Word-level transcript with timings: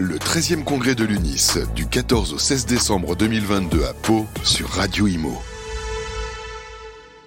Le 0.00 0.16
13e 0.16 0.62
congrès 0.62 0.94
de 0.94 1.02
l'UNIS, 1.02 1.58
du 1.74 1.84
14 1.88 2.32
au 2.32 2.38
16 2.38 2.66
décembre 2.66 3.16
2022 3.16 3.82
à 3.82 3.94
Pau, 3.94 4.26
sur 4.44 4.68
Radio 4.68 5.08
Imo. 5.08 5.36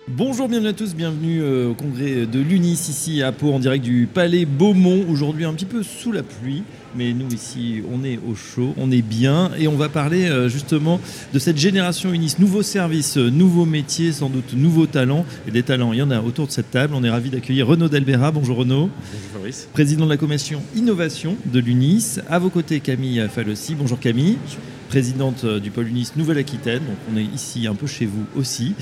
Bonjour, 0.07 0.49
bienvenue 0.49 0.69
à 0.69 0.73
tous, 0.73 0.95
bienvenue 0.95 1.43
euh, 1.43 1.69
au 1.69 1.73
congrès 1.75 2.25
de 2.25 2.39
l'UNIS 2.39 2.89
ici 2.89 3.21
à 3.21 3.31
Pau 3.31 3.53
en 3.53 3.59
direct 3.59 3.85
du 3.85 4.09
Palais 4.11 4.45
Beaumont. 4.45 5.05
Aujourd'hui 5.07 5.45
un 5.45 5.53
petit 5.53 5.65
peu 5.65 5.83
sous 5.83 6.11
la 6.11 6.23
pluie, 6.23 6.63
mais 6.95 7.13
nous 7.13 7.31
ici 7.31 7.83
on 7.89 8.03
est 8.03 8.19
au 8.27 8.33
chaud, 8.33 8.73
on 8.77 8.89
est 8.89 9.03
bien 9.03 9.51
et 9.59 9.67
on 9.67 9.75
va 9.75 9.89
parler 9.89 10.27
euh, 10.27 10.49
justement 10.49 10.99
de 11.33 11.37
cette 11.39 11.57
génération 11.57 12.11
UNIS. 12.11 12.37
Nouveaux 12.39 12.63
services, 12.63 13.17
euh, 13.17 13.29
nouveaux 13.29 13.65
métiers, 13.65 14.11
sans 14.11 14.29
doute 14.29 14.53
nouveaux 14.53 14.87
talents. 14.87 15.23
Et 15.47 15.51
des 15.51 15.61
talents, 15.61 15.93
il 15.93 15.99
y 15.99 16.01
en 16.01 16.09
a 16.09 16.19
autour 16.19 16.47
de 16.47 16.51
cette 16.51 16.71
table. 16.71 16.95
On 16.95 17.03
est 17.03 17.09
ravi 17.09 17.29
d'accueillir 17.29 17.67
Renaud 17.67 17.87
Delbera. 17.87 18.31
Bonjour 18.31 18.57
Renaud. 18.57 18.89
Bonjour 18.89 19.29
Fabrice. 19.33 19.69
Président 19.71 20.05
de 20.05 20.09
la 20.09 20.17
commission 20.17 20.63
innovation 20.75 21.37
de 21.45 21.59
l'UNIS. 21.59 22.19
À 22.27 22.39
vos 22.39 22.49
côtés 22.49 22.79
Camille 22.79 23.23
Falossi. 23.31 23.75
Bonjour 23.75 23.99
Camille 23.99 24.37
présidente 24.91 25.45
euh, 25.45 25.61
du 25.61 25.71
pôle 25.71 25.87
UNIS 25.87 26.09
Nouvelle-Aquitaine. 26.17 26.83
Donc 26.83 26.97
on 27.13 27.17
est 27.17 27.23
ici 27.23 27.65
un 27.65 27.75
peu 27.75 27.87
chez 27.87 28.05
vous 28.05 28.25
aussi. 28.35 28.75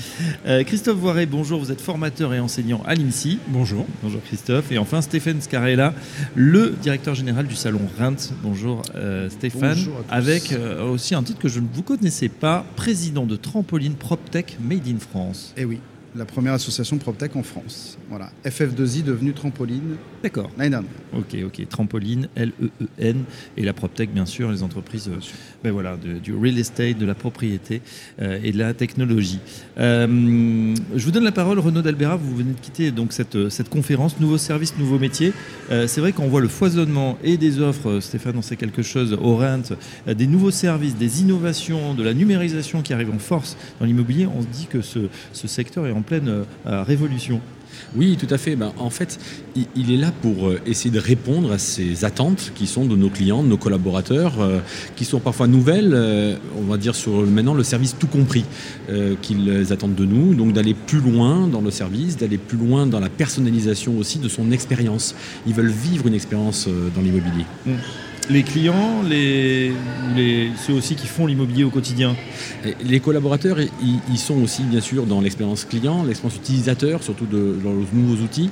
Euh, 0.44 0.64
Christophe 0.64 0.96
Voiret, 0.96 1.24
bonjour, 1.24 1.60
vous 1.60 1.70
êtes 1.70 1.80
formateur 1.80 2.34
et 2.34 2.40
enseignant 2.40 2.82
à 2.84 2.96
l'INSI. 2.96 3.38
Bonjour. 3.46 3.86
Bonjour 4.02 4.20
Christophe. 4.24 4.72
Et 4.72 4.78
enfin 4.78 5.02
Stéphane 5.02 5.40
Scarella, 5.40 5.94
le 6.34 6.74
directeur 6.82 7.14
général 7.14 7.46
du 7.46 7.54
salon 7.54 7.82
Reims. 7.96 8.32
Bonjour 8.42 8.82
euh, 8.96 9.30
Stéphane. 9.30 9.76
Bonjour 9.76 9.98
à 9.98 10.02
tous. 10.02 10.12
Avec 10.12 10.54
aussi 10.82 11.14
un 11.14 11.22
titre 11.22 11.38
que 11.38 11.48
je 11.48 11.60
ne 11.60 11.68
vous 11.72 11.84
connaissais 11.84 12.28
pas, 12.28 12.66
président 12.74 13.24
de 13.24 13.36
Trampoline 13.36 13.94
PropTech 13.94 14.56
Made 14.60 14.88
in 14.88 14.98
France. 14.98 15.54
Eh 15.56 15.64
oui, 15.64 15.78
la 16.16 16.24
première 16.24 16.52
association 16.54 16.98
PropTech 16.98 17.36
en 17.36 17.42
France. 17.42 17.96
Voilà, 18.08 18.30
FF2I 18.44 19.04
devenue 19.04 19.32
Trampoline 19.32 19.96
D'accord. 20.22 20.50
l'année 20.58 20.70
dernière. 20.70 20.90
Ok, 21.16 21.36
ok. 21.46 21.68
Trampoline, 21.68 22.28
L-E-E-N. 22.34 23.22
Et 23.56 23.62
la 23.62 23.72
PropTech, 23.72 24.12
bien 24.12 24.26
sûr, 24.26 24.50
les 24.50 24.62
entreprises 24.62 25.08
euh, 25.08 25.18
ben 25.62 25.70
voilà, 25.72 25.96
de- 25.96 26.18
du 26.18 26.34
real 26.34 26.58
estate, 26.58 26.98
de 26.98 27.06
la 27.06 27.14
propriété 27.14 27.80
euh, 28.20 28.40
et 28.42 28.50
de 28.52 28.58
la 28.58 28.74
technologie. 28.74 29.38
Euh, 29.78 30.74
je 30.96 31.04
vous 31.04 31.10
donne 31.12 31.24
la 31.24 31.32
parole, 31.32 31.58
Renaud 31.58 31.82
Dalbera. 31.82 32.16
Vous 32.16 32.34
venez 32.36 32.52
de 32.52 32.60
quitter 32.60 32.90
donc 32.90 33.12
cette, 33.12 33.48
cette 33.48 33.68
conférence 33.68 34.18
Nouveaux 34.20 34.38
services, 34.38 34.76
nouveaux 34.78 34.98
métiers. 34.98 35.32
C'est 35.86 36.00
vrai 36.00 36.12
qu'on 36.12 36.26
voit 36.28 36.40
le 36.40 36.48
foisonnement 36.48 37.16
et 37.22 37.36
des 37.36 37.60
offres, 37.60 38.00
Stéphane 38.00 38.36
en 38.36 38.42
sait 38.42 38.56
quelque 38.56 38.82
chose, 38.82 39.16
euh, 39.20 40.14
des 40.14 40.26
nouveaux 40.26 40.50
services, 40.50 40.96
des 40.96 41.20
innovations, 41.22 41.94
de 41.94 42.02
la 42.02 42.12
numérisation 42.14 42.82
qui 42.82 42.92
arrive 42.92 43.10
en 43.10 43.18
force 43.18 43.56
dans 43.78 43.86
l'immobilier. 43.86 44.26
On 44.26 44.42
se 44.42 44.46
dit 44.48 44.66
que 44.68 44.82
ce, 44.82 44.98
ce 45.32 45.48
secteur 45.48 45.86
est 45.86 45.92
en 45.92 45.99
pleine 46.02 46.44
euh, 46.66 46.82
révolution. 46.82 47.40
Oui, 47.96 48.16
tout 48.18 48.32
à 48.32 48.38
fait. 48.38 48.56
Ben, 48.56 48.72
en 48.78 48.90
fait, 48.90 49.18
il, 49.56 49.66
il 49.74 49.92
est 49.92 49.96
là 49.96 50.12
pour 50.22 50.48
euh, 50.48 50.60
essayer 50.66 50.90
de 50.90 50.98
répondre 50.98 51.52
à 51.52 51.58
ces 51.58 52.04
attentes 52.04 52.52
qui 52.54 52.66
sont 52.66 52.84
de 52.84 52.96
nos 52.96 53.08
clients, 53.08 53.42
de 53.42 53.48
nos 53.48 53.56
collaborateurs, 53.56 54.40
euh, 54.40 54.58
qui 54.96 55.04
sont 55.04 55.20
parfois 55.20 55.46
nouvelles, 55.46 55.92
euh, 55.92 56.36
on 56.58 56.62
va 56.62 56.76
dire 56.76 56.94
sur 56.94 57.22
maintenant 57.26 57.54
le 57.54 57.64
service 57.64 57.96
tout 57.98 58.06
compris 58.06 58.44
euh, 58.90 59.14
qu'ils 59.20 59.72
attendent 59.72 59.94
de 59.94 60.04
nous. 60.04 60.34
Donc 60.34 60.52
d'aller 60.52 60.74
plus 60.74 61.00
loin 61.00 61.48
dans 61.48 61.60
le 61.60 61.70
service, 61.70 62.16
d'aller 62.16 62.38
plus 62.38 62.58
loin 62.58 62.86
dans 62.86 63.00
la 63.00 63.08
personnalisation 63.08 63.96
aussi 63.98 64.18
de 64.18 64.28
son 64.28 64.52
expérience. 64.52 65.14
Ils 65.46 65.54
veulent 65.54 65.70
vivre 65.70 66.06
une 66.06 66.14
expérience 66.14 66.68
dans 66.94 67.00
l'immobilier. 67.00 67.44
Les 68.30 68.44
clients, 68.44 69.02
ceux 70.64 70.72
aussi 70.72 70.94
qui 70.94 71.08
font 71.08 71.26
l'immobilier 71.26 71.64
au 71.64 71.70
quotidien. 71.70 72.14
Les 72.84 73.00
collaborateurs, 73.00 73.58
ils, 73.58 74.18
sont 74.18 74.40
aussi 74.40 74.62
bien 74.62 74.80
sûr 74.80 75.04
dans 75.04 75.20
l'expérience 75.20 75.64
client, 75.64 76.04
l'expérience 76.04 76.36
utilisateur, 76.38 77.02
surtout 77.02 77.26
de, 77.26 77.56
dans 77.64 77.72
les 77.72 77.86
nouveaux 77.92 78.22
outils, 78.22 78.50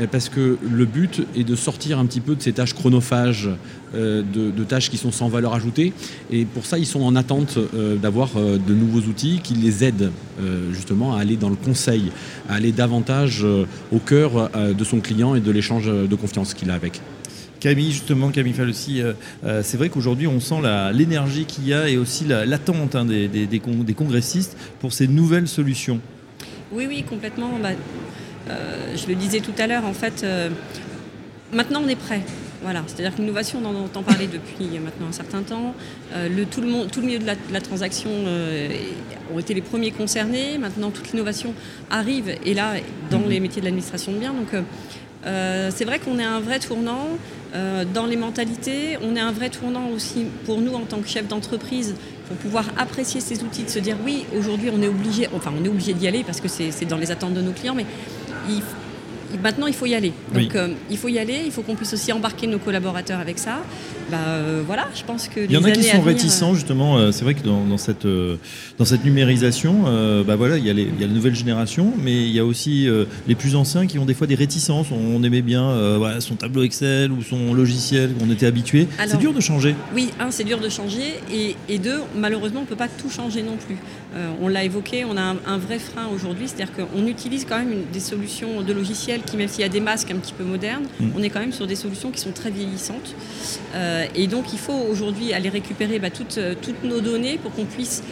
euh, 0.00 0.06
parce 0.10 0.30
que 0.30 0.56
le 0.62 0.84
but 0.86 1.26
est 1.36 1.44
de 1.44 1.56
sortir 1.56 1.98
un 1.98 2.06
petit 2.06 2.20
peu 2.20 2.36
de 2.36 2.42
ces 2.42 2.54
tâches 2.54 2.72
chronophages, 2.72 3.50
euh, 3.94 4.22
de, 4.22 4.64
tâches 4.64 4.88
qui 4.88 4.96
sont 4.96 5.12
sans 5.12 5.28
valeur 5.28 5.54
ajoutée. 5.54 5.92
Et 6.30 6.46
pour 6.46 6.64
ça, 6.64 6.78
ils 6.78 6.86
sont 6.86 7.02
en 7.02 7.14
attente 7.14 7.58
euh, 7.58 7.96
d'avoir 7.96 8.30
de 8.34 8.74
nouveaux 8.74 9.06
outils 9.08 9.40
qui 9.42 9.54
les 9.54 9.84
aident 9.84 10.10
justement 10.72 11.16
à 11.16 11.20
aller 11.20 11.36
dans 11.36 11.50
le 11.50 11.56
conseil, 11.56 12.12
à 12.48 12.54
aller 12.54 12.70
davantage 12.70 13.44
au 13.92 13.98
cœur 13.98 14.50
de 14.54 14.84
son 14.84 15.00
client 15.00 15.34
et 15.34 15.40
de 15.40 15.50
l'échange 15.50 15.86
de 15.86 16.14
confiance 16.14 16.54
qu'il 16.54 16.70
a 16.70 16.74
avec. 16.74 17.00
Camille, 17.60 17.90
justement, 17.92 18.30
Camille 18.30 18.52
Falossi, 18.52 19.00
euh, 19.02 19.12
euh, 19.44 19.62
c'est 19.64 19.76
vrai 19.76 19.88
qu'aujourd'hui 19.88 20.26
on 20.26 20.40
sent 20.40 20.56
l'énergie 20.92 21.44
qu'il 21.44 21.66
y 21.66 21.74
a 21.74 21.88
et 21.88 21.96
aussi 21.96 22.24
la- 22.24 22.46
l'attente 22.46 22.94
hein, 22.94 23.04
des, 23.04 23.26
des- 23.28 23.46
des 23.46 23.58
con- 23.60 23.82
des 23.84 23.94
congressistes 23.94 24.56
pour 24.80 24.92
ces 24.92 25.08
nouvelles 25.08 25.48
solutions. 25.48 26.00
Oui, 26.72 26.86
oui, 26.88 27.02
complètement. 27.02 27.50
Bah, 27.62 27.70
euh, 28.50 28.94
je 28.96 29.06
le 29.08 29.14
disais 29.14 29.40
tout 29.40 29.52
à 29.58 29.66
l'heure, 29.66 29.84
en 29.84 29.92
fait, 29.92 30.22
euh, 30.22 30.50
maintenant 31.52 31.82
on 31.84 31.88
est 31.88 31.96
prêt. 31.96 32.20
Voilà, 32.62 32.82
c'est-à-dire 32.88 33.14
que 33.14 33.20
l'innovation, 33.20 33.60
on 33.64 33.68
en 33.68 33.84
entend 33.84 34.02
parler 34.02 34.26
depuis 34.26 34.66
maintenant 34.80 35.06
un 35.08 35.12
certain 35.12 35.42
temps. 35.42 35.74
Euh, 36.14 36.28
le, 36.28 36.44
tout, 36.44 36.60
le 36.60 36.66
monde, 36.66 36.90
tout 36.90 37.00
le 37.00 37.06
milieu 37.06 37.20
de 37.20 37.26
la, 37.26 37.34
de 37.36 37.52
la 37.52 37.60
transaction 37.60 38.10
euh, 38.12 38.68
ont 39.32 39.38
été 39.38 39.54
les 39.54 39.60
premiers 39.60 39.92
concernés. 39.92 40.58
Maintenant, 40.58 40.90
toute 40.90 41.12
l'innovation 41.12 41.54
arrive 41.88 42.34
et 42.44 42.54
là, 42.54 42.72
dans 43.12 43.22
les 43.28 43.38
métiers 43.38 43.60
de 43.60 43.66
l'administration 43.66 44.10
de 44.12 44.18
biens. 44.18 44.32
Donc, 44.34 44.60
euh, 45.26 45.70
c'est 45.72 45.84
vrai 45.84 46.00
qu'on 46.00 46.18
est 46.18 46.24
à 46.24 46.32
un 46.32 46.40
vrai 46.40 46.58
tournant 46.58 47.06
euh, 47.54 47.84
dans 47.92 48.06
les 48.06 48.16
mentalités. 48.16 48.98
On 49.02 49.16
est 49.16 49.20
un 49.20 49.32
vrai 49.32 49.48
tournant 49.50 49.88
aussi 49.94 50.24
pour 50.44 50.60
nous 50.60 50.74
en 50.74 50.80
tant 50.80 50.98
que 50.98 51.08
chef 51.08 51.26
d'entreprise 51.28 51.94
pour 52.28 52.36
pouvoir 52.36 52.66
apprécier 52.76 53.20
ces 53.20 53.42
outils, 53.42 53.62
de 53.64 53.70
se 53.70 53.78
dire 53.78 53.96
oui, 54.04 54.26
aujourd'hui 54.38 54.70
on 54.72 54.82
est 54.82 54.88
obligé, 54.88 55.28
enfin 55.34 55.50
on 55.58 55.64
est 55.64 55.68
obligé 55.68 55.94
d'y 55.94 56.06
aller 56.06 56.24
parce 56.24 56.40
que 56.40 56.48
c'est 56.48 56.84
dans 56.86 56.98
les 56.98 57.10
attentes 57.10 57.32
de 57.34 57.40
nos 57.40 57.52
clients, 57.52 57.74
mais 57.74 57.86
il- 58.50 58.62
maintenant 59.42 59.66
il 59.66 59.74
faut 59.74 59.86
y 59.86 59.94
aller. 59.94 60.12
Oui. 60.34 60.44
Donc 60.44 60.56
euh, 60.56 60.68
il 60.90 60.98
faut 60.98 61.08
y 61.08 61.18
aller, 61.18 61.40
il 61.46 61.50
faut 61.50 61.62
qu'on 61.62 61.74
puisse 61.74 61.94
aussi 61.94 62.12
embarquer 62.12 62.46
nos 62.46 62.58
collaborateurs 62.58 63.18
avec 63.20 63.38
ça. 63.38 63.60
Bah 64.10 64.16
euh, 64.26 64.62
voilà, 64.66 64.88
je 64.94 65.02
pense 65.04 65.28
que 65.28 65.40
Il 65.40 65.52
y 65.52 65.56
en 65.56 65.64
a 65.64 65.70
qui 65.70 65.82
sont 65.82 65.90
venir, 65.98 66.04
réticents 66.06 66.54
justement. 66.54 66.96
euh, 66.96 67.12
c'est 67.12 67.24
vrai 67.24 67.34
que 67.34 67.42
dans, 67.44 67.64
dans 67.64 67.76
cette, 67.78 68.06
euh, 68.06 68.36
dans 68.78 68.84
cette 68.86 69.04
numérisation, 69.04 69.84
euh, 69.86 70.24
bah 70.24 70.36
voilà, 70.36 70.56
il 70.56 70.64
y, 70.66 70.70
a 70.70 70.72
les, 70.72 70.82
il 70.84 71.00
y 71.00 71.04
a 71.04 71.06
la 71.06 71.12
nouvelle 71.12 71.34
génération, 71.34 71.92
mais 72.02 72.14
il 72.24 72.30
y 72.32 72.38
a 72.38 72.44
aussi 72.44 72.88
euh, 72.88 73.04
les 73.26 73.34
plus 73.34 73.54
anciens 73.54 73.86
qui 73.86 73.98
ont 73.98 74.06
des 74.06 74.14
fois 74.14 74.26
des 74.26 74.34
réticences. 74.34 74.86
On 74.92 75.22
aimait 75.22 75.42
bien 75.42 75.64
euh, 75.68 75.96
voilà, 75.98 76.20
son 76.20 76.36
tableau 76.36 76.62
Excel 76.62 77.12
ou 77.12 77.22
son 77.22 77.52
logiciel, 77.52 78.10
on 78.24 78.30
était 78.30 78.46
habitué. 78.46 78.88
C'est 79.06 79.18
dur 79.18 79.32
de 79.34 79.40
changer. 79.40 79.74
Oui, 79.94 80.10
un, 80.20 80.30
c'est 80.30 80.44
dur 80.44 80.58
de 80.60 80.68
changer, 80.68 81.14
et, 81.32 81.56
et 81.68 81.78
deux, 81.78 82.00
malheureusement, 82.16 82.60
on 82.60 82.64
ne 82.64 82.68
peut 82.68 82.76
pas 82.76 82.88
tout 82.88 83.10
changer 83.10 83.42
non 83.42 83.56
plus. 83.66 83.76
Euh, 84.16 84.30
on 84.40 84.48
l'a 84.48 84.64
évoqué, 84.64 85.04
on 85.04 85.16
a 85.18 85.22
un, 85.22 85.36
un 85.46 85.58
vrai 85.58 85.78
frein 85.78 86.06
aujourd'hui, 86.14 86.46
c'est-à-dire 86.48 86.72
qu'on 86.74 87.06
utilise 87.06 87.44
quand 87.44 87.58
même 87.58 87.72
une- 87.72 87.90
des 87.92 88.00
solutions 88.00 88.62
de 88.62 88.72
logiciels 88.72 89.20
qui, 89.22 89.36
même 89.36 89.48
s'il 89.48 89.60
y 89.60 89.64
a 89.64 89.68
des 89.68 89.80
masques 89.80 90.10
un 90.10 90.16
petit 90.16 90.32
peu 90.32 90.44
modernes, 90.44 90.84
Mm. 90.98 91.08
on 91.16 91.22
est 91.22 91.28
quand 91.30 91.40
même 91.40 91.52
sur 91.52 91.66
des 91.66 91.76
solutions 91.76 92.10
qui 92.10 92.20
sont 92.20 92.32
très 92.32 92.50
vieillissantes. 92.50 93.14
Euh, 93.74 93.97
et 94.14 94.26
donc, 94.26 94.52
il 94.52 94.58
faut 94.58 94.78
aujourd'hui 94.90 95.32
aller 95.32 95.48
récupérer 95.48 95.98
bah, 95.98 96.10
toutes, 96.10 96.38
euh, 96.38 96.54
toutes 96.60 96.84
nos 96.84 97.00
données 97.00 97.38
pour 97.38 97.52
qu'on 97.52 97.64
puisse, 97.64 98.02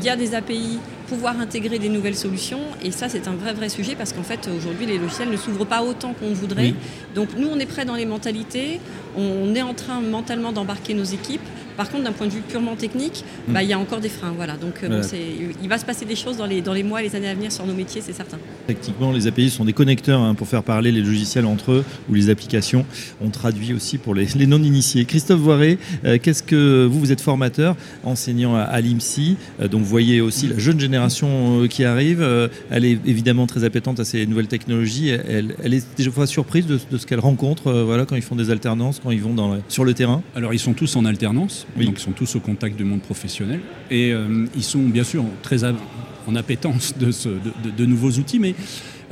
via 0.00 0.16
des 0.16 0.34
API, 0.34 0.78
pouvoir 1.08 1.40
intégrer 1.40 1.78
des 1.78 1.88
nouvelles 1.88 2.16
solutions. 2.16 2.60
Et 2.82 2.90
ça, 2.90 3.08
c'est 3.08 3.28
un 3.28 3.34
vrai, 3.34 3.54
vrai 3.54 3.68
sujet 3.68 3.94
parce 3.96 4.12
qu'en 4.12 4.22
fait, 4.22 4.48
aujourd'hui, 4.54 4.86
les 4.86 4.98
logiciels 4.98 5.30
ne 5.30 5.36
s'ouvrent 5.36 5.66
pas 5.66 5.82
autant 5.82 6.12
qu'on 6.12 6.32
voudrait. 6.32 6.62
Oui. 6.62 6.74
Donc, 7.14 7.28
nous, 7.36 7.48
on 7.48 7.58
est 7.58 7.66
prêts 7.66 7.84
dans 7.84 7.94
les 7.94 8.06
mentalités. 8.06 8.80
On 9.16 9.54
est 9.54 9.62
en 9.62 9.74
train 9.74 10.00
mentalement 10.00 10.52
d'embarquer 10.52 10.94
nos 10.94 11.04
équipes. 11.04 11.40
Par 11.78 11.88
contre, 11.90 12.04
d'un 12.04 12.12
point 12.12 12.26
de 12.26 12.32
vue 12.32 12.42
purement 12.46 12.74
technique, 12.76 13.24
Mm. 13.48 13.52
bah, 13.54 13.62
il 13.62 13.68
y 13.70 13.72
a 13.72 13.78
encore 13.78 14.00
des 14.00 14.08
freins. 14.10 14.32
Voilà. 14.36 14.56
Donc, 14.56 14.74
euh, 14.82 14.88
Voilà. 14.88 15.00
bon, 15.02 15.08
c'est- 15.08 15.22
il 15.62 15.68
va 15.68 15.78
se 15.78 15.84
passer 15.86 16.04
des 16.04 16.16
choses 16.16 16.36
dans 16.36 16.44
les, 16.44 16.60
dans 16.60 16.72
les 16.74 16.82
mois 16.82 17.00
et 17.00 17.08
les 17.08 17.14
années 17.16 17.28
à 17.28 17.34
venir 17.34 17.50
sur 17.52 17.64
nos 17.66 17.72
métiers, 17.72 18.02
c'est 18.04 18.12
certain. 18.12 18.36
Techniquement, 18.66 19.12
les 19.12 19.26
API 19.28 19.48
sont 19.48 19.64
des 19.64 19.72
connecteurs 19.72 20.20
hein, 20.20 20.34
pour 20.34 20.48
faire 20.48 20.62
parler 20.64 20.90
les 20.92 21.00
logiciels 21.00 21.46
entre 21.46 21.70
eux 21.72 21.84
ou 22.10 22.14
les 22.14 22.28
applications. 22.30 22.84
On 23.24 23.30
traduit 23.30 23.72
aussi 23.72 23.96
pour 23.96 24.14
les, 24.14 24.26
les 24.36 24.46
non-initiés. 24.46 25.04
Christophe 25.04 25.40
Voiré, 25.40 25.78
euh, 26.04 26.18
qu'est-ce 26.20 26.42
que 26.42 26.84
vous, 26.90 26.98
vous 26.98 27.12
êtes 27.12 27.20
formateur, 27.20 27.76
enseignant 28.04 28.56
à, 28.56 28.62
à 28.62 28.80
l'IMSI, 28.80 29.36
euh, 29.60 29.68
donc 29.68 29.82
vous 29.82 29.86
voyez 29.88 30.20
aussi 30.20 30.48
la 30.48 30.58
jeune 30.58 30.80
génération 30.80 31.62
euh, 31.62 31.66
qui 31.68 31.84
arrive. 31.84 32.20
euh, 32.20 32.48
elle 32.70 32.84
est 32.84 32.98
évidemment 33.06 33.46
très 33.46 33.62
appétente 33.62 34.00
à 34.00 34.04
ces 34.04 34.26
nouvelles 34.26 34.48
technologies. 34.48 35.10
Elle, 35.10 35.54
elle 35.62 35.74
est 35.74 35.84
déjà 35.96 36.10
fois 36.10 36.26
surprise 36.26 36.66
de, 36.66 36.78
de 36.90 36.98
ce 36.98 37.06
qu'elle 37.06 37.20
rencontre 37.20 37.68
euh, 37.68 37.84
voilà, 37.84 38.04
quand 38.04 38.16
ils 38.16 38.22
font 38.22 38.34
des 38.34 38.50
alternances, 38.50 39.00
quand 39.02 39.12
ils 39.12 39.20
vont 39.22 39.34
dans, 39.34 39.58
sur 39.68 39.84
le 39.84 39.94
terrain. 39.94 40.22
Alors 40.34 40.52
ils 40.54 40.58
sont 40.58 40.72
tous 40.72 40.96
en 40.96 41.04
alternance, 41.04 41.66
Donc 41.76 41.98
ils 41.98 42.02
sont 42.02 42.12
tous 42.12 42.36
au 42.36 42.40
contact 42.40 42.76
du 42.76 42.84
monde 42.84 43.02
professionnel. 43.02 43.60
Et 43.90 44.12
euh, 44.12 44.46
ils 44.54 44.62
sont 44.62 44.82
bien 44.82 45.04
sûr 45.04 45.24
très 45.42 45.64
en 45.64 46.36
appétence 46.36 46.94
de, 46.96 47.86
nouveaux 47.86 48.12
outils, 48.12 48.38
mais 48.38 48.54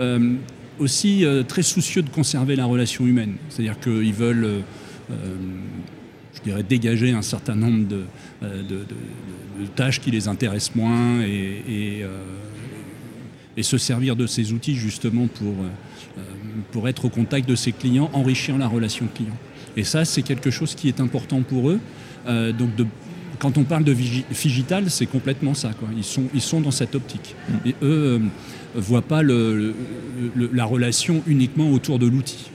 euh, 0.01 0.35
aussi 0.79 1.25
euh, 1.25 1.43
très 1.43 1.63
soucieux 1.63 2.03
de 2.03 2.11
conserver 2.11 2.57
la 2.57 2.65
relation 2.65 3.07
humaine. 3.07 3.35
C'est-à-dire 3.49 3.79
qu'ils 3.81 4.13
veulent, 4.13 4.63
je 5.11 6.41
dirais, 6.43 6.63
dégager 6.63 7.13
un 7.13 7.23
certain 7.23 7.55
nombre 7.55 7.87
de, 7.89 8.05
tâches 9.75 10.01
qui 10.01 10.11
les 10.11 10.29
intéressent 10.29 10.75
moins 10.77 11.23
et, 11.23 12.05
se 13.63 13.79
servir 13.79 14.17
de 14.17 14.27
ces 14.27 14.53
outils 14.53 14.75
justement 14.75 15.29
pour, 15.29 15.55
pour 16.73 16.89
être 16.89 17.07
au 17.07 17.09
contact 17.09 17.49
de 17.49 17.55
ses 17.55 17.73
clients, 17.73 18.11
enrichir 18.13 18.59
la 18.59 18.69
relation 18.69 19.09
client. 19.15 19.37
Et 19.77 19.85
ça, 19.85 20.05
c'est 20.05 20.23
quelque 20.23 20.51
chose 20.51 20.75
qui 20.75 20.89
est 20.89 21.01
important 21.01 21.43
pour 21.43 21.71
eux. 21.71 21.79
Euh, 22.27 22.53
donc 22.53 22.75
de, 22.77 22.87
quand 23.39 23.59
on 23.59 23.65
parle 23.65 23.85
de 23.85 23.95
Figital, 24.33 24.91
c'est 24.91 25.07
complètement 25.07 25.55
ça. 25.55 25.71
Quoi. 25.79 25.89
Ils, 25.97 26.05
sont, 26.05 26.25
ils 26.35 26.41
sont 26.41 26.61
dans 26.61 26.71
cette 26.71 26.95
optique. 26.95 27.35
Et 27.67 27.75
eux 27.83 28.21
ne 28.75 28.81
voient 28.81 29.03
pas 29.03 29.23
le- 29.23 29.57
le- 29.57 29.75
le- 30.35 30.51
la 30.53 30.65
relation 30.65 31.23
uniquement 31.27 31.71
autour 31.71 31.99
de 31.99 32.07
l'outil. 32.07 32.51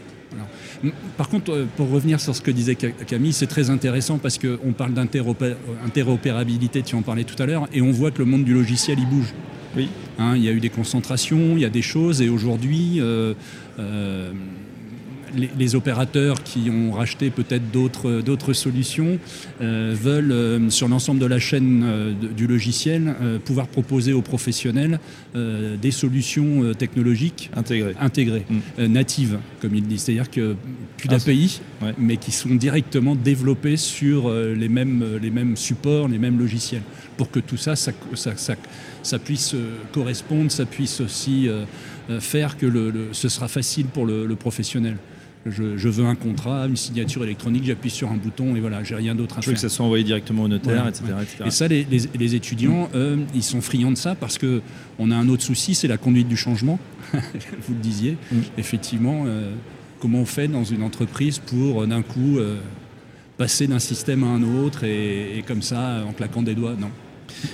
Par 1.15 1.29
contre, 1.29 1.51
euh, 1.51 1.65
pour 1.77 1.91
revenir 1.91 2.19
sur 2.19 2.35
ce 2.35 2.41
que 2.41 2.49
disait 2.49 2.73
Camille, 2.75 3.33
c'est 3.33 3.45
très 3.45 3.69
intéressant 3.69 4.17
parce 4.17 4.39
qu'on 4.39 4.73
parle 4.73 4.93
d'interopérabilité, 4.95 6.81
tu 6.81 6.95
en 6.95 7.03
parlais 7.03 7.23
tout 7.23 7.41
à 7.41 7.45
l'heure, 7.45 7.67
et 7.71 7.81
on 7.83 7.91
voit 7.91 8.09
que 8.09 8.17
le 8.17 8.25
monde 8.25 8.43
du 8.43 8.53
logiciel, 8.55 8.97
il 8.99 9.07
bouge. 9.07 9.31
Oui. 9.77 9.89
Hein, 10.17 10.33
il 10.35 10.43
y 10.43 10.49
a 10.49 10.51
eu 10.51 10.59
des 10.59 10.69
concentrations, 10.71 11.53
il 11.55 11.59
y 11.59 11.65
a 11.65 11.69
des 11.69 11.83
choses, 11.83 12.21
et 12.23 12.29
aujourd'hui, 12.29 12.95
euh, 12.99 13.35
les, 15.35 15.75
opérateurs 15.75 16.43
qui 16.43 16.69
ont 16.69 16.91
racheté 16.91 17.29
peut-être 17.29 17.71
d'autres 17.71 18.53
solutions 18.53 19.19
euh, 19.61 19.95
veulent, 19.97 20.31
euh, 20.31 20.69
sur 20.69 20.87
l'ensemble 20.87 21.19
de 21.19 21.25
la 21.25 21.39
chaîne 21.39 21.83
euh, 21.83 22.13
du 22.13 22.47
logiciel, 22.47 23.15
pouvoir 23.45 23.67
proposer 23.67 24.13
aux 24.13 24.21
professionnels 24.21 24.99
des 25.33 25.91
solutions 25.91 26.73
technologiques 26.73 27.49
intégrées, 27.55 27.95
intégrées 27.99 28.45
mm. 28.49 28.85
natives, 28.85 29.37
comme 29.61 29.75
ils 29.75 29.85
disent. 29.85 30.03
C'est-à-dire 30.03 30.29
que 30.29 30.55
plus 30.97 31.09
ah, 31.09 31.17
d'API, 31.17 31.61
mais 31.97 32.17
qui 32.17 32.31
sont 32.31 32.55
directement 32.55 33.15
développés 33.15 33.77
sur 33.77 34.31
les, 34.31 34.69
mêmes, 34.69 35.19
les 35.21 35.31
mêmes 35.31 35.55
supports, 35.55 36.07
les 36.07 36.17
mêmes 36.17 36.39
logiciels, 36.39 36.83
pour 37.17 37.31
que 37.31 37.39
tout 37.39 37.57
ça, 37.57 37.75
ça, 37.75 37.91
ça, 39.03 39.19
puisse 39.19 39.55
correspondre, 39.91 40.51
ça 40.51 40.65
puisse 40.65 41.01
aussi 41.01 41.47
faire 42.19 42.57
que 42.57 42.65
le, 42.65 43.09
ce 43.11 43.29
sera 43.29 43.47
facile 43.47 43.85
pour 43.85 44.05
le 44.05 44.35
professionnel 44.35 44.97
je, 45.45 45.89
veux 45.89 46.05
un 46.05 46.15
contrat, 46.15 46.67
une 46.67 46.75
signature 46.75 47.23
électronique, 47.23 47.63
j'appuie 47.65 47.89
sur 47.89 48.11
un 48.11 48.17
bouton 48.17 48.55
et 48.55 48.59
voilà, 48.59 48.83
j'ai 48.83 48.95
rien 48.95 49.15
d'autre 49.15 49.33
à 49.33 49.35
faire. 49.35 49.43
Je 49.43 49.49
veux 49.49 49.53
que 49.55 49.59
ça 49.59 49.69
soit 49.69 49.85
envoyé 49.85 50.03
directement 50.03 50.43
au 50.43 50.47
notaire, 50.47 50.87
etc., 50.87 51.05
Et 51.45 51.51
ça, 51.51 51.67
les, 51.67 52.35
étudiants, 52.35 52.89
mm. 52.93 53.25
ils 53.33 53.43
sont 53.43 53.61
friands 53.61 53.91
de 53.91 53.97
ça 53.97 54.15
parce 54.15 54.37
qu'on 54.37 55.11
a 55.11 55.15
un 55.15 55.29
autre 55.29 55.43
souci, 55.43 55.73
c'est 55.73 55.87
la 55.87 55.97
conduite 55.97 56.27
du 56.27 56.37
changement. 56.37 56.79
Vous 57.13 57.73
le 57.73 57.79
disiez, 57.79 58.17
mm. 58.31 58.37
effectivement, 58.57 59.23
euh, 59.25 59.51
comment 59.99 60.19
on 60.19 60.25
fait 60.25 60.47
dans 60.47 60.63
une 60.63 60.83
entreprise 60.83 61.39
pour 61.39 61.81
euh, 61.81 61.87
d'un 61.87 62.03
coup 62.03 62.37
euh, 62.37 62.57
passer 63.37 63.67
d'un 63.67 63.79
système 63.79 64.23
à 64.23 64.27
un 64.27 64.43
autre 64.43 64.83
et 64.83 65.43
comme 65.47 65.63
ça, 65.63 66.03
en 66.07 66.13
claquant 66.13 66.43
des 66.43 66.53
doigts? 66.53 66.75
Non. 66.79 66.91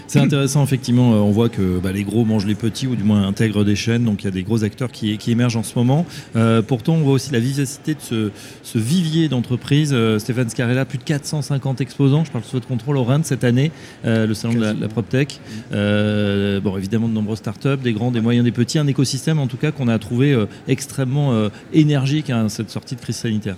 C'est 0.08 0.20
intéressant, 0.20 0.64
effectivement. 0.64 1.14
Euh, 1.14 1.18
on 1.18 1.32
voit 1.32 1.50
que 1.50 1.80
bah, 1.80 1.92
les 1.92 2.04
gros 2.04 2.26
mangent 2.26 2.46
les 2.46 2.56
petits, 2.56 2.88
ou 2.88 2.96
du 2.96 3.04
moins 3.04 3.28
intègrent 3.28 3.64
des 3.64 3.76
chaînes. 3.76 4.04
Donc 4.04 4.24
il 4.24 4.26
y 4.26 4.28
a 4.28 4.32
des 4.32 4.44
gros 4.44 4.64
acteurs 4.64 4.92
qui, 4.92 5.18
émergent 5.28 5.58
en 5.58 5.64
ce 5.64 5.78
moment. 5.78 6.06
Euh, 6.36 6.62
pourtant, 6.62 6.94
on 6.94 7.02
voit 7.02 7.14
aussi 7.14 7.32
la 7.32 7.40
vivacité 7.40 7.94
de 7.94 8.32
ce, 8.64 8.78
vivier 8.78 9.30
d'entreprises. 9.30 9.92
Euh, 9.94 10.20
Stéphane 10.20 10.50
Scarella, 10.50 10.86
plus 10.86 10.98
de 10.98 11.04
450 11.04 11.82
exposants. 11.82 12.24
Je 12.24 12.32
parle 12.32 12.44
sous 12.44 12.54
votre 12.54 12.68
contrôle 12.68 12.98
au 12.98 13.04
Rhin 13.04 13.22
cette 13.24 13.44
année, 13.44 13.72
le 14.04 14.34
salon 14.34 14.54
de 14.54 14.60
la, 14.60 14.88
PropTech. 14.88 15.40
bon, 15.72 16.78
évidemment, 16.78 17.08
de 17.08 17.14
nombreuses 17.14 17.40
startups, 17.40 17.78
des 17.84 17.94
grands, 17.94 18.12
des 18.12 18.22
moyens, 18.22 18.46
des 18.46 18.52
petits. 18.52 18.80
Un 18.80 18.88
écosystème, 18.88 19.40
en 19.40 19.48
tout 19.48 19.58
cas, 19.58 19.72
qu'on 19.72 19.88
a 19.88 20.00
trouvé 20.00 20.38
extrêmement 20.68 21.50
énergique 21.74 22.30
à 22.30 22.40
hein, 22.40 22.50
cette 22.50 22.70
sortie 22.70 22.96
de 22.96 23.02
crise 23.02 23.18
sanitaire. 23.18 23.56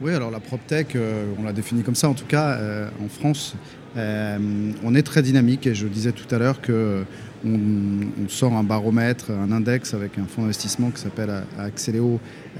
Oui, 0.00 0.12
alors 0.12 0.30
la 0.30 0.38
PropTech, 0.38 0.96
on 1.38 1.42
l'a 1.42 1.52
définit 1.52 1.82
comme 1.82 1.96
ça 1.96 2.08
en 2.08 2.14
tout 2.14 2.26
cas 2.26 2.58
en 3.04 3.08
France. 3.08 3.56
Euh, 3.96 4.38
on 4.84 4.94
est 4.94 5.02
très 5.02 5.22
dynamique 5.22 5.66
et 5.66 5.74
je 5.74 5.86
disais 5.86 6.12
tout 6.12 6.32
à 6.34 6.38
l'heure 6.38 6.60
que 6.60 7.04
on, 7.44 8.28
sort 8.28 8.52
un 8.54 8.64
baromètre, 8.64 9.30
un 9.30 9.50
index 9.52 9.94
avec 9.94 10.18
un 10.18 10.24
fonds 10.24 10.42
d'investissement 10.42 10.90
qui 10.90 11.00
s'appelle 11.00 11.44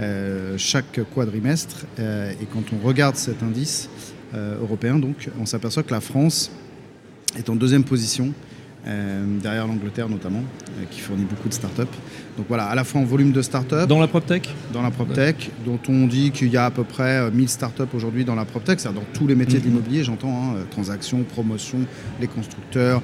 euh, 0.00 0.54
chaque 0.56 1.00
quadrimestre. 1.14 1.84
Euh, 1.98 2.32
et 2.40 2.46
quand 2.46 2.64
on 2.72 2.86
regarde 2.86 3.16
cet 3.16 3.42
indice 3.42 3.88
européen, 4.34 5.00
on 5.40 5.46
s'aperçoit 5.46 5.82
que 5.82 5.92
la 5.92 6.02
France 6.02 6.50
est 7.36 7.48
en 7.48 7.56
deuxième 7.56 7.84
position 7.84 8.34
euh, 8.86 9.38
derrière 9.42 9.66
l'Angleterre 9.66 10.08
notamment, 10.08 10.38
euh, 10.40 10.84
qui 10.90 11.00
fournit 11.00 11.24
beaucoup 11.24 11.48
de 11.48 11.54
startups. 11.54 11.82
Donc 12.38 12.46
voilà, 12.48 12.66
à 12.66 12.74
la 12.76 12.84
fois 12.84 13.00
en 13.00 13.04
volume 13.04 13.32
de 13.32 13.42
startups. 13.42 13.86
Dans 13.88 13.98
la 13.98 14.06
PropTech 14.06 14.48
Dans 14.72 14.80
la 14.80 14.92
PropTech, 14.92 15.50
dont 15.66 15.80
on 15.88 16.06
dit 16.06 16.30
qu'il 16.30 16.48
y 16.48 16.56
a 16.56 16.66
à 16.66 16.70
peu 16.70 16.84
près 16.84 17.30
1000 17.32 17.44
euh, 17.44 17.48
startups 17.48 17.82
aujourd'hui 17.94 18.24
dans 18.24 18.36
la 18.36 18.44
PropTech, 18.44 18.78
c'est-à-dire 18.78 19.00
dans 19.00 19.06
tous 19.12 19.26
les 19.26 19.34
métiers 19.34 19.58
de 19.58 19.64
mhm. 19.64 19.70
l'immobilier, 19.70 20.04
j'entends, 20.04 20.30
hein, 20.30 20.60
transactions, 20.70 21.24
promotion, 21.24 21.78
les 22.20 22.28
constructeurs, 22.28 23.02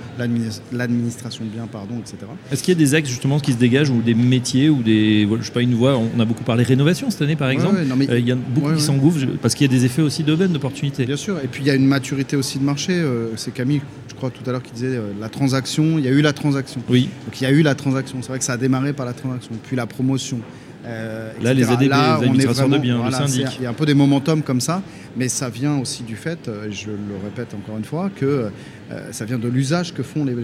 l'administration 0.73 1.45
de 1.45 1.51
biens, 1.51 1.67
pardon, 1.67 1.97
etc. 1.99 2.19
Est-ce 2.53 2.63
qu'il 2.63 2.75
y 2.75 2.77
a 2.77 2.79
des 2.79 2.95
axes 2.95 3.09
justement 3.09 3.41
qui 3.41 3.53
se 3.53 3.59
dégagent 3.59 3.91
ou 3.91 4.03
des 4.03 4.15
métiers 4.15 4.71
ou 4.71 4.83
des. 4.83 5.29
Je 5.41 5.45
sais 5.45 5.53
pas, 5.53 5.63
une 5.63 5.75
voie, 5.75 5.99
on 5.99 6.21
a 6.21 6.25
beaucoup 6.25 6.45
parlé 6.45 6.63
rénovation 6.63 7.11
cette 7.11 7.23
année 7.23 7.37
par 7.37 7.51
exemple. 7.51 7.77
il 7.83 8.29
y 8.29 8.33
a 8.33 8.37
beaucoup 8.37 8.73
qui 8.73 8.83
s'engouffrent 8.83 9.27
parce 9.43 9.55
qu'il 9.55 9.67
y 9.67 9.75
a 9.75 9.77
des 9.77 9.85
effets 9.85 10.03
aussi 10.03 10.23
d'aubaine, 10.23 10.53
d'opportunité. 10.53 11.07
Bien 11.07 11.17
sûr, 11.17 11.39
et 11.43 11.49
puis 11.49 11.65
il 11.65 11.67
y 11.67 11.71
a 11.71 11.75
une 11.75 11.87
maturité 11.87 12.37
aussi 12.37 12.61
de 12.61 12.65
marché. 12.65 13.05
c'est 13.35 13.53
Camille, 13.53 13.83
je 14.09 14.15
crois, 14.15 14.31
tout 14.31 14.49
à 14.49 14.53
l'heure 14.53 14.63
qui 14.63 14.73
disait 14.73 14.97
la 15.21 15.29
transaction 15.29 15.99
il 15.99 16.05
y 16.05 16.09
a 16.09 16.13
eu 16.13 16.21
la 16.21 16.33
transaction. 16.33 16.81
Oui. 16.89 17.09
Donc 17.25 17.41
il 17.41 17.45
y 17.45 17.47
a 17.47 17.51
eu 17.51 17.63
la 17.63 17.75
transaction. 17.75 18.19
C'est 18.23 18.29
vrai 18.29 18.39
que 18.39 18.45
ça 18.45 18.53
a 18.53 18.57
démarré 18.57 18.93
par 18.93 19.07
la 19.07 19.13
transaction, 19.13 19.24
puis 19.65 19.77
la 19.77 19.87
promotion. 19.87 20.41
Euh, 20.87 21.33
Là, 21.43 21.55
les 21.55 21.69
ADB, 21.69 21.89
Là, 21.89 22.19
les 22.21 22.27
administrations 22.27 22.69
de 22.69 22.79
biens, 22.79 23.05
le 23.05 23.11
syndic. 23.11 23.47
Il 23.59 23.65
y 23.65 23.67
a 23.67 23.71
un 23.71 23.75
peu 23.75 23.87
des 23.87 23.95
momentum 23.95 24.43
comme 24.43 24.61
ça, 24.61 24.83
mais 25.17 25.29
ça 25.29 25.49
vient 25.49 25.79
aussi 25.79 26.03
du 26.03 26.17
fait, 26.17 26.49
euh, 26.49 26.71
je 26.71 26.89
le 26.91 27.17
répète 27.23 27.55
encore 27.55 27.79
une 27.79 27.85
fois, 27.85 28.11
que 28.15 28.51
euh, 28.91 29.13
ça 29.13 29.25
vient 29.25 29.39
de 29.39 29.49
l'usage 29.49 29.95
que 29.95 30.03
font 30.03 30.25
les, 30.25 30.35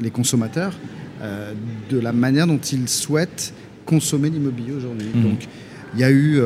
les, 0.00 0.10
consommateurs, 0.10 0.74
de 1.90 1.98
la 1.98 2.12
manière 2.12 2.46
dont 2.46 2.58
ils 2.58 2.88
souhaitent 2.88 3.54
consommer 3.86 4.28
l'immobilier 4.28 4.72
aujourd'hui. 4.72 5.08
Mmh. 5.14 5.22
Donc, 5.22 5.48
il 5.94 6.00
y 6.00 6.04
a 6.04 6.10
eu 6.10 6.40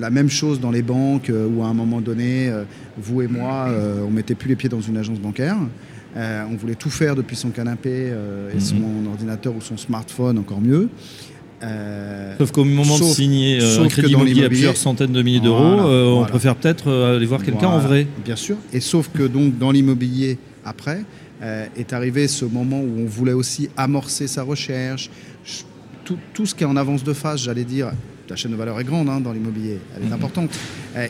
la 0.00 0.10
même 0.10 0.28
chose 0.28 0.60
dans 0.60 0.70
les 0.70 0.82
banques 0.82 1.30
où 1.30 1.62
à 1.62 1.66
un 1.66 1.74
moment 1.74 2.00
donné, 2.00 2.52
vous 2.98 3.22
et 3.22 3.28
moi, 3.28 3.68
on 4.04 4.10
mettait 4.10 4.34
plus 4.34 4.48
les 4.48 4.56
pieds 4.56 4.68
dans 4.68 4.80
une 4.80 4.96
agence 4.96 5.20
bancaire. 5.20 5.56
Euh, 6.16 6.44
on 6.50 6.56
voulait 6.56 6.76
tout 6.76 6.90
faire 6.90 7.16
depuis 7.16 7.36
son 7.36 7.50
canapé 7.50 7.90
euh, 7.92 8.52
et 8.54 8.60
son 8.60 8.76
mhm. 8.76 9.08
ordinateur 9.08 9.54
ou 9.54 9.60
son 9.60 9.76
smartphone, 9.76 10.38
encore 10.38 10.60
mieux. 10.60 10.88
Euh, 11.62 12.34
sauf 12.38 12.50
qu'au 12.50 12.64
moment 12.64 12.98
de 12.98 13.04
signer 13.04 13.58
un 13.62 13.88
crédit 13.88 14.12
immobilier 14.12 14.44
à 14.44 14.48
plusieurs 14.48 14.76
centaines 14.76 15.12
de 15.12 15.22
milliers 15.22 15.40
d'euros, 15.40 15.80
on 16.20 16.24
préfère 16.26 16.56
peut-être 16.56 16.90
aller 16.90 17.26
voir 17.26 17.42
quelqu'un 17.42 17.68
en 17.68 17.78
vrai. 17.78 18.06
Bien 18.24 18.36
sûr. 18.36 18.56
Et 18.72 18.80
sauf 18.80 19.08
que 19.08 19.22
donc 19.24 19.58
dans 19.58 19.70
l'immobilier, 19.70 20.38
après, 20.64 21.04
est 21.42 21.92
arrivé 21.92 22.28
ce 22.28 22.44
moment 22.44 22.80
où 22.80 23.00
on 23.00 23.06
voulait 23.06 23.32
aussi 23.32 23.70
amorcer 23.76 24.26
sa 24.26 24.42
recherche, 24.42 25.10
tout, 26.04 26.44
ce 26.44 26.54
qui 26.54 26.64
est 26.64 26.66
en 26.66 26.76
avance 26.76 27.02
de 27.02 27.14
phase, 27.14 27.42
j'allais 27.42 27.64
dire. 27.64 27.92
La 28.28 28.36
chaîne 28.36 28.52
de 28.52 28.56
valeur 28.56 28.80
est 28.80 28.84
grande 28.84 29.10
hein, 29.10 29.20
dans 29.20 29.32
l'immobilier, 29.32 29.78
elle 29.94 30.02
est 30.02 30.06
mhm. 30.06 30.12
importante. 30.14 30.50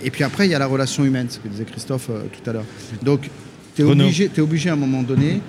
et 0.04 0.10
puis 0.10 0.24
après, 0.24 0.46
il 0.46 0.50
y 0.50 0.54
a 0.54 0.58
la 0.58 0.66
relation 0.66 1.04
humaine, 1.04 1.26
ce 1.30 1.38
que 1.38 1.48
disait 1.48 1.64
Christophe 1.64 2.06
tout 2.08 2.50
à 2.50 2.52
l'heure. 2.52 2.64
Donc 3.02 3.30
tu 3.74 3.82
es, 3.82 3.84
obligé, 3.84 4.30
es 4.34 4.40
obligé 4.40 4.70
à 4.70 4.74
un 4.74 4.76
moment 4.76 5.02
donné 5.02 5.40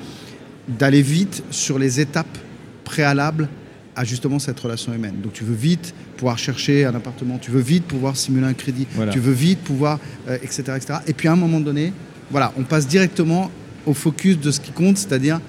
d'aller 0.68 1.02
vite 1.02 1.44
sur 1.52 1.78
les 1.78 2.00
étapes 2.00 2.38
préalables 2.84 3.50
à 3.96 4.04
justement 4.04 4.40
cette 4.40 4.60
relation 4.60 4.94
humaine. 4.94 5.16
Donc 5.24 5.34
tu 5.34 5.44
veux 5.44 5.56
vite 5.56 5.94
pouvoir 6.18 6.38
chercher 6.38 6.86
un 6.86 6.96
appartement, 6.96 7.38
tu 7.38 7.52
veux 7.52 7.62
vite 7.62 7.86
pouvoir 7.86 8.18
simuler 8.18 8.48
un 8.48 8.54
crédit, 8.54 8.88
tu 9.12 9.20
veux 9.20 9.34
vite 9.34 9.60
pouvoir, 9.60 10.00
etc., 10.28 10.64
euh, 10.68 10.76
etc. 10.76 11.00
Et 11.08 11.14
puis 11.14 11.28
à 11.28 11.34
un 11.34 11.38
moment 11.38 11.60
donné, 11.60 11.94
voilà, 12.32 12.54
on 12.58 12.64
passe 12.64 12.88
directement 12.88 13.52
au 13.86 13.94
focus 13.94 14.40
de 14.40 14.52
ce 14.52 14.60
qui 14.60 14.72
compte, 14.72 14.98
c'est-à-dire 14.98 15.40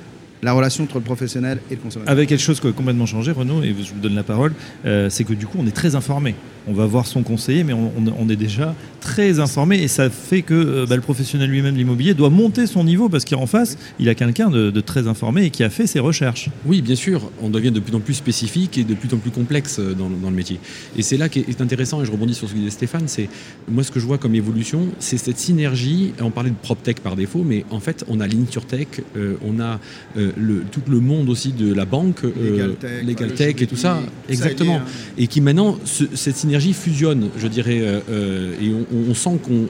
la 0.42 0.52
relation 0.52 0.85
entre 0.85 0.97
le 0.97 1.04
professionnel 1.04 1.59
et 1.71 1.75
le 1.75 1.80
consommateur. 1.80 2.12
Avec 2.12 2.28
quelque 2.28 2.42
chose 2.42 2.61
qui 2.61 2.68
a 2.68 2.73
complètement 2.73 3.06
changé, 3.06 3.33
Renaud, 3.33 3.62
et 3.62 3.68
je 3.68 3.92
vous 3.92 4.00
donne 4.00 4.14
la 4.14 4.23
parole, 4.23 4.52
euh, 4.85 5.09
c'est 5.11 5.25
que 5.25 5.33
du 5.33 5.47
coup, 5.47 5.59
on 5.61 5.66
est 5.66 5.75
très 5.75 5.95
informé. 5.95 6.35
On 6.66 6.73
va 6.73 6.87
voir 6.87 7.06
son 7.06 7.23
conseiller, 7.23 7.64
mais 7.64 7.73
on, 7.73 8.28
est 8.28 8.37
déjà 8.37 8.75
très 9.00 9.38
informé 9.38 9.80
et 9.82 9.88
ça 9.88 10.11
fait 10.11 10.42
que 10.42 10.54
euh, 10.54 10.87
bah, 10.87 10.96
le 10.96 11.02
professionnel 11.02 11.49
lui-même 11.49 11.76
l'immobilier 11.76 12.12
doit 12.12 12.28
monter 12.28 12.66
son 12.66 12.82
niveau 12.82 13.08
parce 13.08 13.25
qu'en 13.25 13.46
face, 13.46 13.78
il 14.00 14.08
a 14.08 14.16
quelqu'un 14.16 14.50
de, 14.50 14.80
très 14.80 15.06
informé 15.06 15.44
et 15.44 15.50
qui 15.50 15.62
a 15.62 15.70
fait 15.70 15.87
ses 15.87 16.00
recherches. 16.00 16.50
Oui, 16.66 16.82
bien 16.82 16.96
sûr, 16.96 17.30
on 17.40 17.50
devient 17.50 17.70
de 17.70 17.78
plus 17.78 17.94
en 17.94 18.00
plus 18.00 18.14
spécifique 18.14 18.78
et 18.78 18.85
de 18.85 18.94
plus 18.94 19.12
en 19.14 19.18
plus 19.18 19.30
complexe 19.30 19.78
euh, 19.78 19.94
dans, 19.94 20.08
le 20.08 20.37
métier. 20.37 20.58
Et 20.96 21.02
c'est 21.02 21.16
là 21.16 21.28
qui 21.28 21.40
est 21.40 21.61
intéressant, 21.61 22.02
et 22.02 22.04
je 22.04 22.11
rebondis 22.11 22.35
sur 22.35 22.49
ce 22.49 22.52
que 22.52 22.58
disait 22.58 22.70
Stéphane, 22.70 23.06
c'est 23.06 23.28
moi 23.68 23.85
ce 23.85 23.92
que 23.92 24.00
je 24.00 24.06
vois 24.06 24.18
comme 24.18 24.35
évolution, 24.35 24.88
c'est 24.99 25.18
cette 25.18 25.38
synergie, 25.38 26.12
on 26.20 26.30
parlait 26.30 26.50
de 26.50 26.56
PropTech 26.61 27.00
par 27.00 27.14
défaut, 27.14 27.44
mais 27.44 27.64
en 27.70 27.80
fait, 27.80 28.04
on 28.08 28.20
a 28.20 28.26
l'InsurTech, 28.26 29.02
on 29.44 29.61
a 29.61 29.78
tout 30.14 30.82
le 30.88 31.00
monde 31.00 31.28
aussi 31.28 31.52
de 31.52 31.73
la 31.73 31.85
banque, 31.85 32.25
euh, 32.25 32.75
Legal 33.04 33.32
Tech, 33.32 33.56
et 33.61 33.66
tout 33.66 33.76
ça, 33.76 34.00
exactement. 34.28 34.76
Hein. 34.76 34.85
Et 35.18 35.26
qui 35.26 35.40
maintenant, 35.40 35.78
cette 35.85 36.37
synergie 36.37 36.55
fusionne, 36.60 37.28
je 37.36 37.46
dirais, 37.48 37.80
euh, 37.80 38.00
euh, 38.10 38.54
et 38.60 38.72
on, 39.08 39.14
sent 39.14 39.38
qu'on 39.42 39.68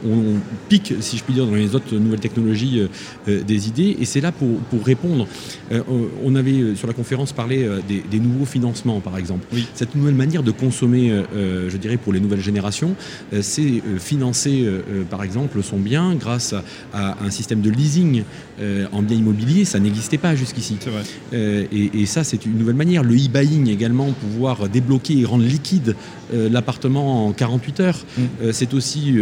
pique, 0.68 0.94
si 1.00 1.16
je 1.16 1.24
puis 1.24 1.34
dire, 1.34 1.46
dans 1.46 1.54
les 1.54 1.74
autres 1.74 1.94
nouvelles 1.94 2.20
technologies 2.20 2.82
des 3.26 3.68
idées. 3.68 3.96
Et 4.00 4.04
c'est 4.04 4.20
là 4.20 4.32
pour, 4.32 4.84
répondre. 4.84 5.26
on 6.24 6.34
avait 6.34 6.74
sur 6.74 6.86
la 6.86 6.92
conférence 6.92 7.32
parlé 7.32 7.68
des, 7.88 8.20
nouveaux 8.20 8.44
financements, 8.44 9.00
par 9.00 9.16
exemple. 9.18 9.46
Cette 9.74 9.94
nouvelle 9.94 10.14
manière 10.14 10.42
de 10.42 10.50
consommer, 10.50 11.12
je 11.34 11.76
dirais, 11.76 11.96
pour 11.96 12.12
les 12.12 12.20
nouvelles 12.20 12.40
générations, 12.40 12.94
c'est 13.40 13.82
financer, 13.98 14.66
par 15.10 15.22
exemple, 15.22 15.62
son 15.62 15.78
bien 15.78 16.14
grâce 16.14 16.54
à 16.92 17.16
un 17.24 17.30
système 17.30 17.60
de 17.60 17.70
leasing 17.70 18.22
en 18.92 19.02
bien 19.02 19.16
immobilier. 19.16 19.64
Ça 19.64 19.78
n'existait 19.78 20.18
pas 20.18 20.34
jusqu'ici. 20.34 20.76
Euh, 21.32 21.64
et, 21.72 22.06
ça, 22.06 22.24
c'est 22.24 22.46
une 22.46 22.58
nouvelle 22.58 22.76
manière. 22.76 23.02
Le 23.02 23.14
e-buying 23.14 23.68
également, 23.68 24.12
pouvoir 24.12 24.68
débloquer 24.68 25.18
et 25.20 25.24
rendre 25.24 25.44
liquide 25.44 25.96
euh, 26.34 26.48
en 26.84 27.32
48 27.32 27.80
heures, 27.80 27.98
mm. 27.98 28.22
euh, 28.42 28.52
c'est 28.52 28.74
aussi 28.74 29.16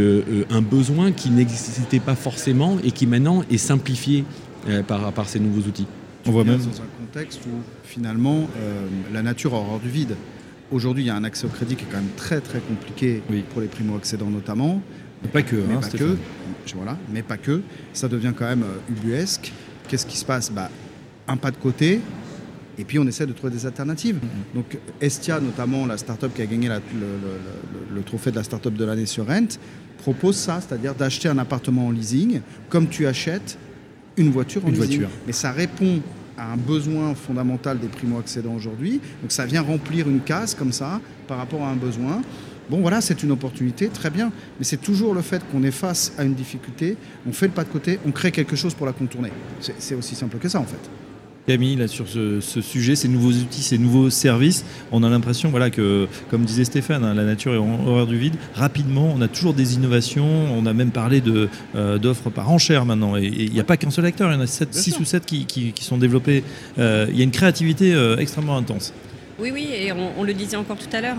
un 0.50 0.62
besoin 0.62 1.12
qui 1.12 1.30
n'existait 1.30 2.00
pas 2.00 2.14
forcément 2.14 2.78
et 2.82 2.90
qui 2.90 3.06
maintenant 3.06 3.42
est 3.50 3.58
simplifié 3.58 4.24
par, 4.88 5.12
par 5.12 5.28
ces 5.28 5.40
nouveaux 5.40 5.66
outils. 5.68 5.86
On 6.26 6.30
voit 6.30 6.44
même 6.44 6.58
dans 6.58 6.80
un 6.80 7.06
contexte 7.06 7.40
où 7.46 7.50
finalement 7.84 8.48
la 9.12 9.22
nature 9.22 9.54
a 9.54 9.58
horreur 9.58 9.78
du 9.78 9.90
vide. 9.90 10.16
aujourd'hui, 10.72 11.04
il 11.04 11.06
y 11.06 11.10
a 11.10 11.16
un 11.16 11.24
accès 11.24 11.44
au 11.46 11.50
crédit 11.50 11.76
qui 11.76 11.84
est 11.84 11.88
quand 11.90 11.98
même 11.98 12.14
très 12.16 12.40
très 12.40 12.60
compliqué 12.60 13.22
Oui. 13.30 13.44
pour 13.52 13.60
les 13.60 13.68
primo-accédants 13.68 14.30
notamment. 14.30 14.80
Pas 15.32 15.42
que, 15.42 15.56
mais 15.56 15.74
hein, 15.74 15.80
pas 15.80 15.88
que. 15.88 16.16
Voilà, 16.74 16.96
mais 17.12 17.22
pas 17.22 17.36
que. 17.36 17.62
Ça 17.92 18.08
devient 18.08 18.32
quand 18.36 18.46
même 18.46 18.62
euh, 18.62 18.92
ubuesque. 18.92 19.52
Qu'est-ce 19.88 20.06
qui 20.06 20.16
se 20.16 20.24
passe? 20.24 20.50
Bah, 20.50 20.70
Un 21.28 21.36
pas 21.36 21.50
de 21.50 21.56
côté, 21.56 22.00
et 22.78 22.84
puis 22.84 22.98
on 22.98 23.06
essaie 23.06 23.26
de 23.26 23.32
trouver 23.32 23.52
des 23.52 23.66
alternatives. 23.66 24.16
Mm-hmm. 24.16 24.54
Donc 24.56 24.78
Estia, 25.00 25.40
notamment 25.40 25.86
la 25.86 25.96
start-up 25.96 26.32
qui 26.34 26.42
a 26.42 26.46
gagné 26.46 26.68
la- 26.68 26.76
le, 26.78 26.82
le- 27.00 27.90
le- 27.90 27.96
le 27.96 28.02
trophée 28.02 28.30
de 28.30 28.36
la 28.36 28.42
start-up 28.44 28.74
de 28.74 28.84
l'année 28.84 29.06
sur 29.06 29.26
Rent, 29.26 29.58
propose 29.98 30.36
ça, 30.36 30.60
c'est-à-dire 30.60 30.94
d'acheter 30.94 31.28
un 31.28 31.38
appartement 31.38 31.86
en 31.86 31.90
leasing, 31.90 32.40
comme 32.68 32.88
tu 32.88 33.06
achètes 33.06 33.58
une 34.16 34.30
voiture 34.30 34.64
en 34.64 34.68
Une 34.68 34.74
leasing. 34.74 35.00
voiture. 35.00 35.16
Mais 35.26 35.32
ça 35.32 35.50
répond 35.52 36.00
à 36.36 36.52
un 36.52 36.56
besoin 36.56 37.14
fondamental 37.14 37.78
des 37.78 37.86
primo-accédants 37.86 38.54
aujourd'hui. 38.54 39.00
Donc 39.22 39.30
ça 39.32 39.46
vient 39.46 39.62
remplir 39.62 40.08
une 40.08 40.20
case 40.20 40.54
comme 40.54 40.72
ça 40.72 41.00
par 41.28 41.38
rapport 41.38 41.62
à 41.62 41.68
un 41.70 41.76
besoin. 41.76 42.22
Bon 42.70 42.80
voilà, 42.80 43.00
c'est 43.00 43.22
une 43.22 43.30
opportunité, 43.30 43.88
très 43.88 44.10
bien. 44.10 44.32
Mais 44.58 44.64
c'est 44.64 44.78
toujours 44.80 45.14
le 45.14 45.20
fait 45.22 45.42
qu'on 45.52 45.62
est 45.62 45.70
face 45.70 46.12
à 46.18 46.24
une 46.24 46.34
difficulté, 46.34 46.96
on 47.26 47.32
fait 47.32 47.46
le 47.46 47.52
pas 47.52 47.62
de 47.62 47.68
côté, 47.68 47.98
on 48.06 48.10
crée 48.10 48.32
quelque 48.32 48.56
chose 48.56 48.74
pour 48.74 48.86
la 48.86 48.92
contourner. 48.92 49.30
C'est 49.78 49.94
aussi 49.94 50.14
simple 50.14 50.38
que 50.38 50.48
ça 50.48 50.58
en 50.60 50.64
fait. 50.64 50.90
Camille, 51.46 51.76
là, 51.76 51.88
sur 51.88 52.08
ce, 52.08 52.40
ce 52.40 52.62
sujet, 52.62 52.96
ces 52.96 53.06
nouveaux 53.08 53.32
outils, 53.32 53.60
ces 53.62 53.76
nouveaux 53.76 54.08
services, 54.08 54.64
on 54.92 55.02
a 55.02 55.10
l'impression 55.10 55.50
voilà, 55.50 55.68
que, 55.68 56.08
comme 56.30 56.44
disait 56.44 56.64
Stéphane, 56.64 57.04
hein, 57.04 57.12
la 57.12 57.24
nature 57.24 57.52
est 57.54 57.58
en 57.58 57.86
horreur 57.86 58.06
du 58.06 58.16
vide. 58.16 58.34
Rapidement, 58.54 59.12
on 59.14 59.20
a 59.20 59.28
toujours 59.28 59.52
des 59.52 59.74
innovations. 59.74 60.26
On 60.56 60.64
a 60.64 60.72
même 60.72 60.90
parlé 60.90 61.20
de, 61.20 61.50
euh, 61.76 61.98
d'offres 61.98 62.30
par 62.30 62.50
enchère 62.50 62.86
maintenant. 62.86 63.14
Et 63.16 63.26
il 63.26 63.52
n'y 63.52 63.60
a 63.60 63.64
pas 63.64 63.76
qu'un 63.76 63.90
seul 63.90 64.06
acteur, 64.06 64.30
il 64.30 64.34
y 64.34 64.38
en 64.38 64.40
a 64.40 64.46
6 64.46 64.98
ou 64.98 65.04
7 65.04 65.26
qui, 65.26 65.44
qui- 65.44 65.72
qui 65.72 65.84
sont 65.84 65.98
développés. 65.98 66.44
Euh, 66.78 67.06
Il 67.10 67.16
y 67.18 67.20
a 67.20 67.24
une 67.24 67.30
créativité 67.30 67.92
euh, 67.92 68.16
extrêmement 68.16 68.56
intense. 68.56 68.94
Oui, 69.38 69.50
oui, 69.52 69.68
et 69.70 69.92
on, 69.92 70.12
on 70.18 70.22
le 70.22 70.32
disait 70.32 70.56
encore 70.56 70.78
tout 70.78 70.96
à 70.96 71.00
l'heure, 71.02 71.16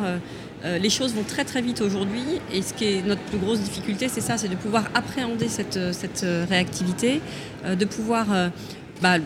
euh, 0.64 0.78
les 0.80 0.90
choses 0.90 1.14
vont 1.14 1.24
très 1.24 1.44
très 1.44 1.62
vite 1.62 1.82
aujourd'hui. 1.82 2.24
Et 2.52 2.64
ce 2.64 2.74
qui 2.74 2.86
est 2.86 3.06
notre 3.06 3.22
plus 3.22 3.38
grosse 3.38 3.60
difficulté, 3.60 4.08
c'est 4.08 4.22
ça, 4.22 4.38
c'est 4.38 4.48
de 4.48 4.56
pouvoir 4.56 4.86
appréhender 4.96 5.50
cette, 5.50 5.78
cette 5.94 6.26
réactivité, 6.50 7.22
euh, 7.66 7.76
de 7.76 7.86
pouvoir 7.86 8.26
euh, 8.32 8.50
bah, 9.04 9.18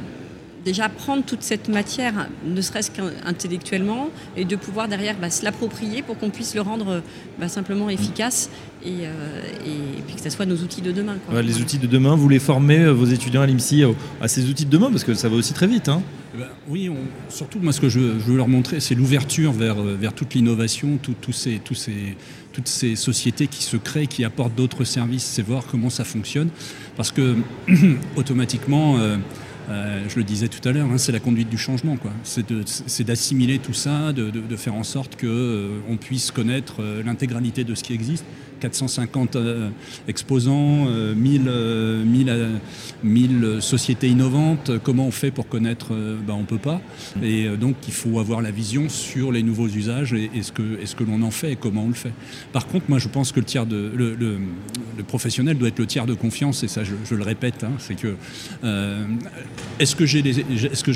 déjà 0.66 0.90
prendre 0.90 1.24
toute 1.24 1.42
cette 1.42 1.70
matière, 1.70 2.28
ne 2.46 2.60
serait-ce 2.62 2.92
qu'intellectuellement, 2.92 4.10
et 4.36 4.46
de 4.46 4.56
pouvoir 4.56 4.88
derrière 4.88 5.16
bah, 5.20 5.30
se 5.30 5.44
l'approprier 5.46 6.02
pour 6.02 6.18
qu'on 6.18 6.30
puisse 6.30 6.54
le 6.56 6.62
rendre 6.62 7.02
bah, 7.40 7.48
simplement 7.48 7.90
efficace 7.90 8.50
et, 8.86 8.90
euh, 9.04 9.42
et 9.66 10.02
puis 10.06 10.16
que 10.16 10.22
ce 10.22 10.30
soit 10.30 10.46
nos 10.46 10.58
outils 10.58 10.82
de 10.82 10.92
demain. 10.92 11.16
quoi. 11.26 11.36
Ouais, 11.36 11.44
les 11.44 11.62
outils 11.62 11.78
de 11.80 11.88
demain, 11.88 12.16
vous 12.16 12.30
les 12.30 12.40
formez, 12.40 12.80
euh, 12.80 12.92
vos 12.94 13.06
étudiants 13.06 13.42
à 13.42 13.46
l'IMSI, 13.46 13.84
euh, 13.84 13.92
à 14.22 14.28
ces 14.28 14.50
outils 14.50 14.66
de 14.66 14.70
demain, 14.70 14.90
parce 14.92 15.04
que 15.04 15.14
ça 15.14 15.30
va 15.30 15.36
aussi 15.36 15.54
très 15.54 15.68
vite. 15.68 15.90
hein. 15.90 16.02
Eh 16.36 16.38
ben, 16.40 16.48
oui, 16.68 16.90
on- 16.90 17.32
surtout 17.32 17.60
moi 17.60 17.74
ce 17.74 17.82
que 17.82 17.90
je, 17.90 18.00
je 18.00 18.26
veux 18.26 18.38
leur 18.38 18.48
montrer, 18.48 18.80
c'est 18.80 18.96
l'ouverture 18.96 19.52
vers, 19.52 19.82
vers 19.82 20.14
toute 20.14 20.34
l'innovation, 20.36 20.98
tout- 21.02 21.16
ces, 21.32 21.60
ces, 21.74 22.16
toutes 22.54 22.68
ces 22.68 22.96
sociétés 22.96 23.48
qui 23.48 23.64
se 23.64 23.78
créent, 23.78 24.08
qui 24.08 24.24
apportent 24.24 24.56
d'autres 24.56 24.84
services, 24.84 25.24
c'est 25.24 25.42
voir 25.42 25.64
comment 25.70 25.90
ça 25.90 26.04
fonctionne. 26.04 26.50
Parce 26.98 27.12
que 27.12 27.36
automatiquement, 28.16 28.98
euh, 29.00 29.18
euh, 29.70 30.04
je 30.08 30.16
le 30.16 30.24
disais 30.24 30.48
tout 30.48 30.68
à 30.68 30.72
l'heure, 30.72 30.88
hein, 30.92 30.98
c'est 30.98 31.12
la 31.12 31.20
conduite 31.20 31.50
du 31.50 31.58
changement. 31.58 31.98
C'est 32.24 33.04
d'assimiler 33.04 33.60
tout 33.60 33.74
ça, 33.74 34.14
de, 34.14 34.56
faire 34.56 34.76
en 34.76 34.84
sorte 34.84 35.20
qu'on 35.20 35.98
puisse 35.98 36.32
connaître 36.32 36.82
euh, 36.82 37.04
l'intégralité 37.04 37.64
de 37.64 37.76
ce 37.76 37.84
qui 37.84 37.94
existe. 37.94 38.26
450 38.60 39.36
euh, 39.36 39.70
exposants, 40.08 40.88
euh, 40.88 41.16
1000, 41.16 41.44
euh, 41.48 42.04
1000, 42.04 42.30
euh, 42.30 42.58
1000 43.04 43.58
sociétés 43.62 44.08
innovantes. 44.08 44.72
Comment 44.84 45.08
on 45.08 45.12
fait 45.12 45.32
pour 45.32 45.48
connaître 45.48 45.90
ben, 45.90 46.34
On 46.34 46.42
ne 46.42 46.46
peut 46.46 46.58
pas. 46.58 46.82
Et 47.24 47.48
donc, 47.58 47.76
il 47.88 47.94
faut 47.94 48.20
avoir 48.20 48.42
la 48.42 48.52
vision 48.52 48.90
sur 48.90 49.32
les 49.32 49.44
nouveaux 49.44 49.68
usages 49.68 50.14
et, 50.14 50.30
ce 50.42 50.52
que, 50.52 51.04
l'on 51.04 51.22
en 51.22 51.32
fait 51.32 51.54
et 51.54 51.56
comment 51.56 51.84
on 51.84 51.88
le 51.88 51.94
fait. 51.94 52.12
Par 52.52 52.68
contre, 52.68 52.86
moi, 52.90 53.00
je 53.00 53.08
pense 53.08 53.32
que 53.32 53.40
le, 53.40 53.46
tiers 53.46 53.66
de, 53.66 53.92
le, 53.96 54.38
professionnel 55.08 55.58
doit 55.58 55.70
être 55.70 55.80
le 55.80 55.86
tiers 55.86 56.06
de 56.06 56.14
confiance, 56.14 56.64
et 56.64 56.68
ça, 56.68 56.84
je, 56.84 57.16
le 57.16 57.24
répète, 57.24 57.64
hein, 57.64 57.72
c'est 57.80 57.96
que 57.96 58.16
est-ce 59.80 59.96
que 59.96 60.06
j'ai 60.06 60.22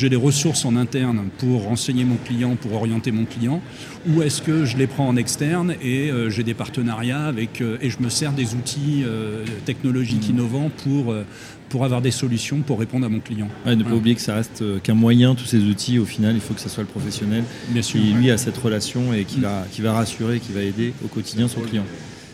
les, 0.10 0.15
ressources 0.15 0.65
en 0.65 0.75
interne 0.75 1.29
pour 1.38 1.63
renseigner 1.63 2.03
mon 2.03 2.17
client, 2.17 2.55
pour 2.55 2.74
orienter 2.74 3.12
mon 3.12 3.25
client, 3.25 3.62
ou 4.08 4.22
est-ce 4.22 4.41
que 4.41 4.65
je 4.65 4.77
les 4.77 4.88
prends 4.88 5.08
en 5.08 5.15
externe 5.15 5.75
et 5.82 6.12
j'ai 6.27 6.43
des 6.43 6.53
partenariats 6.53 7.25
avec 7.25 7.52
euh, 7.62 7.77
et 7.81 7.89
je 7.89 8.00
me 8.00 8.10
sers 8.10 8.31
des 8.33 8.53
outils 8.55 9.03
euh, 9.05 9.43
technologiques 9.65 10.29
innovants 10.29 10.69
pour 10.83 11.12
euh, 11.12 11.24
pour 11.69 11.83
avoir 11.86 12.01
des 12.03 12.12
solutions 12.12 12.60
pour 12.60 12.79
répondre 12.79 13.05
à 13.05 13.10
mon 13.10 13.19
client. 13.19 13.48
Ouais, 13.65 13.72
ne 13.75 13.77
pas 13.77 13.89
Voilà. 13.89 13.98
oublier 13.98 14.15
que 14.15 14.22
ça 14.22 14.36
reste 14.36 14.62
euh, 14.62 14.77
qu'un 14.79 14.93
moyen, 14.93 15.33
tous 15.33 15.45
ces 15.45 15.60
outils, 15.63 15.98
au 15.98 16.05
final, 16.05 16.36
il 16.36 16.41
faut 16.41 16.53
que 16.53 16.62
ce 16.62 16.69
soit 16.69 16.83
le 16.83 16.89
professionnel 16.89 17.43
Bien 17.69 17.81
sûr. 17.81 18.00
qui, 18.00 18.12
ouais. 18.12 18.13
lui, 18.19 18.29
a 18.31 18.38
cette 18.38 18.57
relation 18.57 19.12
et 19.13 19.24
qui 19.25 19.39
va, 19.39 19.65
qui 19.72 19.81
va 19.81 19.93
rassurer, 19.93 20.39
qui 20.39 20.51
va 20.51 20.62
aider 20.62 20.93
au 21.03 21.07
quotidien 21.07 21.48
son 21.48 21.62
client. 21.62 21.86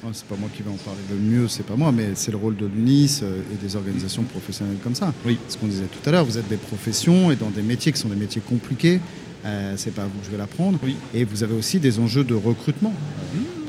Oh, 0.06 0.10
c'est 0.14 0.26
pas 0.26 0.36
moi 0.38 0.50
qui 0.56 0.62
vais 0.64 0.70
en 0.70 0.74
parler 0.78 1.00
le 1.10 1.16
mieux, 1.18 1.48
c'est 1.48 1.66
pas 1.66 1.76
moi, 1.78 1.92
mais 1.94 2.10
c'est 2.16 2.32
le 2.32 2.38
rôle 2.38 2.56
de 2.58 2.66
l'UNIS 2.66 3.22
et 3.24 3.66
des 3.66 3.76
organisations 3.78 4.24
professionnelles 4.24 4.78
comme 4.84 4.96
ça. 4.96 5.14
Oui. 5.26 5.38
Ce 5.50 5.58
qu'on 5.58 5.68
disait 5.68 5.84
tout 5.92 6.10
à 6.10 6.12
l'heure, 6.12 6.26
vous 6.26 6.38
êtes 6.38 6.48
des 6.50 6.56
professions 6.58 7.32
et 7.32 7.36
dans 7.38 7.50
des 7.50 7.62
métiers 7.62 7.92
qui 7.94 8.00
sont 8.00 8.08
des 8.10 8.16
métiers 8.16 8.42
compliqués. 8.42 9.00
euh, 9.46 9.74
c'est 9.78 9.94
pas 9.94 10.04
à 10.04 10.06
vous 10.06 10.20
que 10.20 10.26
je 10.26 10.32
vais 10.32 10.38
l'apprendre. 10.38 10.80
Oui. 10.84 10.96
Et 11.14 11.24
vous 11.24 11.44
avez 11.44 11.54
aussi 11.56 11.80
des 11.80 12.00
enjeux 12.00 12.24
de 12.26 12.34
recrutement. 12.34 12.94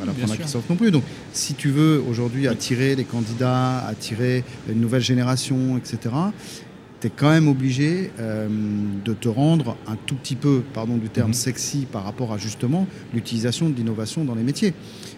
Pas 0.01 0.07
la 0.07 0.13
bien 0.13 0.25
prendre 0.25 0.33
à. 0.41 0.43
Christophe 0.43 0.69
non 0.69 0.77
plus. 0.77 0.91
Donc, 0.91 1.05
si 1.33 1.55
tu 1.55 1.69
veux 1.71 2.03
aujourd'hui 2.09 2.49
attirer 2.49 2.97
les 2.97 3.05
candidats, 3.05 3.79
attirer 3.87 4.45
une 4.69 4.81
nouvelle 4.81 5.03
génération, 5.03 5.77
etc., 5.77 5.99
tu 7.01 7.07
es 7.07 7.11
quand 7.17 7.31
même 7.31 7.49
obligé 7.49 8.11
euh, 8.21 8.47
de 9.07 9.15
te 9.15 9.27
rendre 9.27 9.75
un 9.89 9.97
tout 10.05 10.17
petit 10.17 10.37
peu, 10.37 10.63
pardon 10.75 10.99
du 10.99 11.09
terme, 11.09 11.29
Mhm. 11.29 11.35
sexy 11.35 11.87
par 11.91 12.05
rapport 12.05 12.31
à 12.35 12.37
justement 12.37 12.87
l'utilisation 13.15 13.71
de 13.71 13.75
l'innovation 13.75 14.23
dans 14.23 14.35
les 14.35 14.43
métiers. 14.43 14.75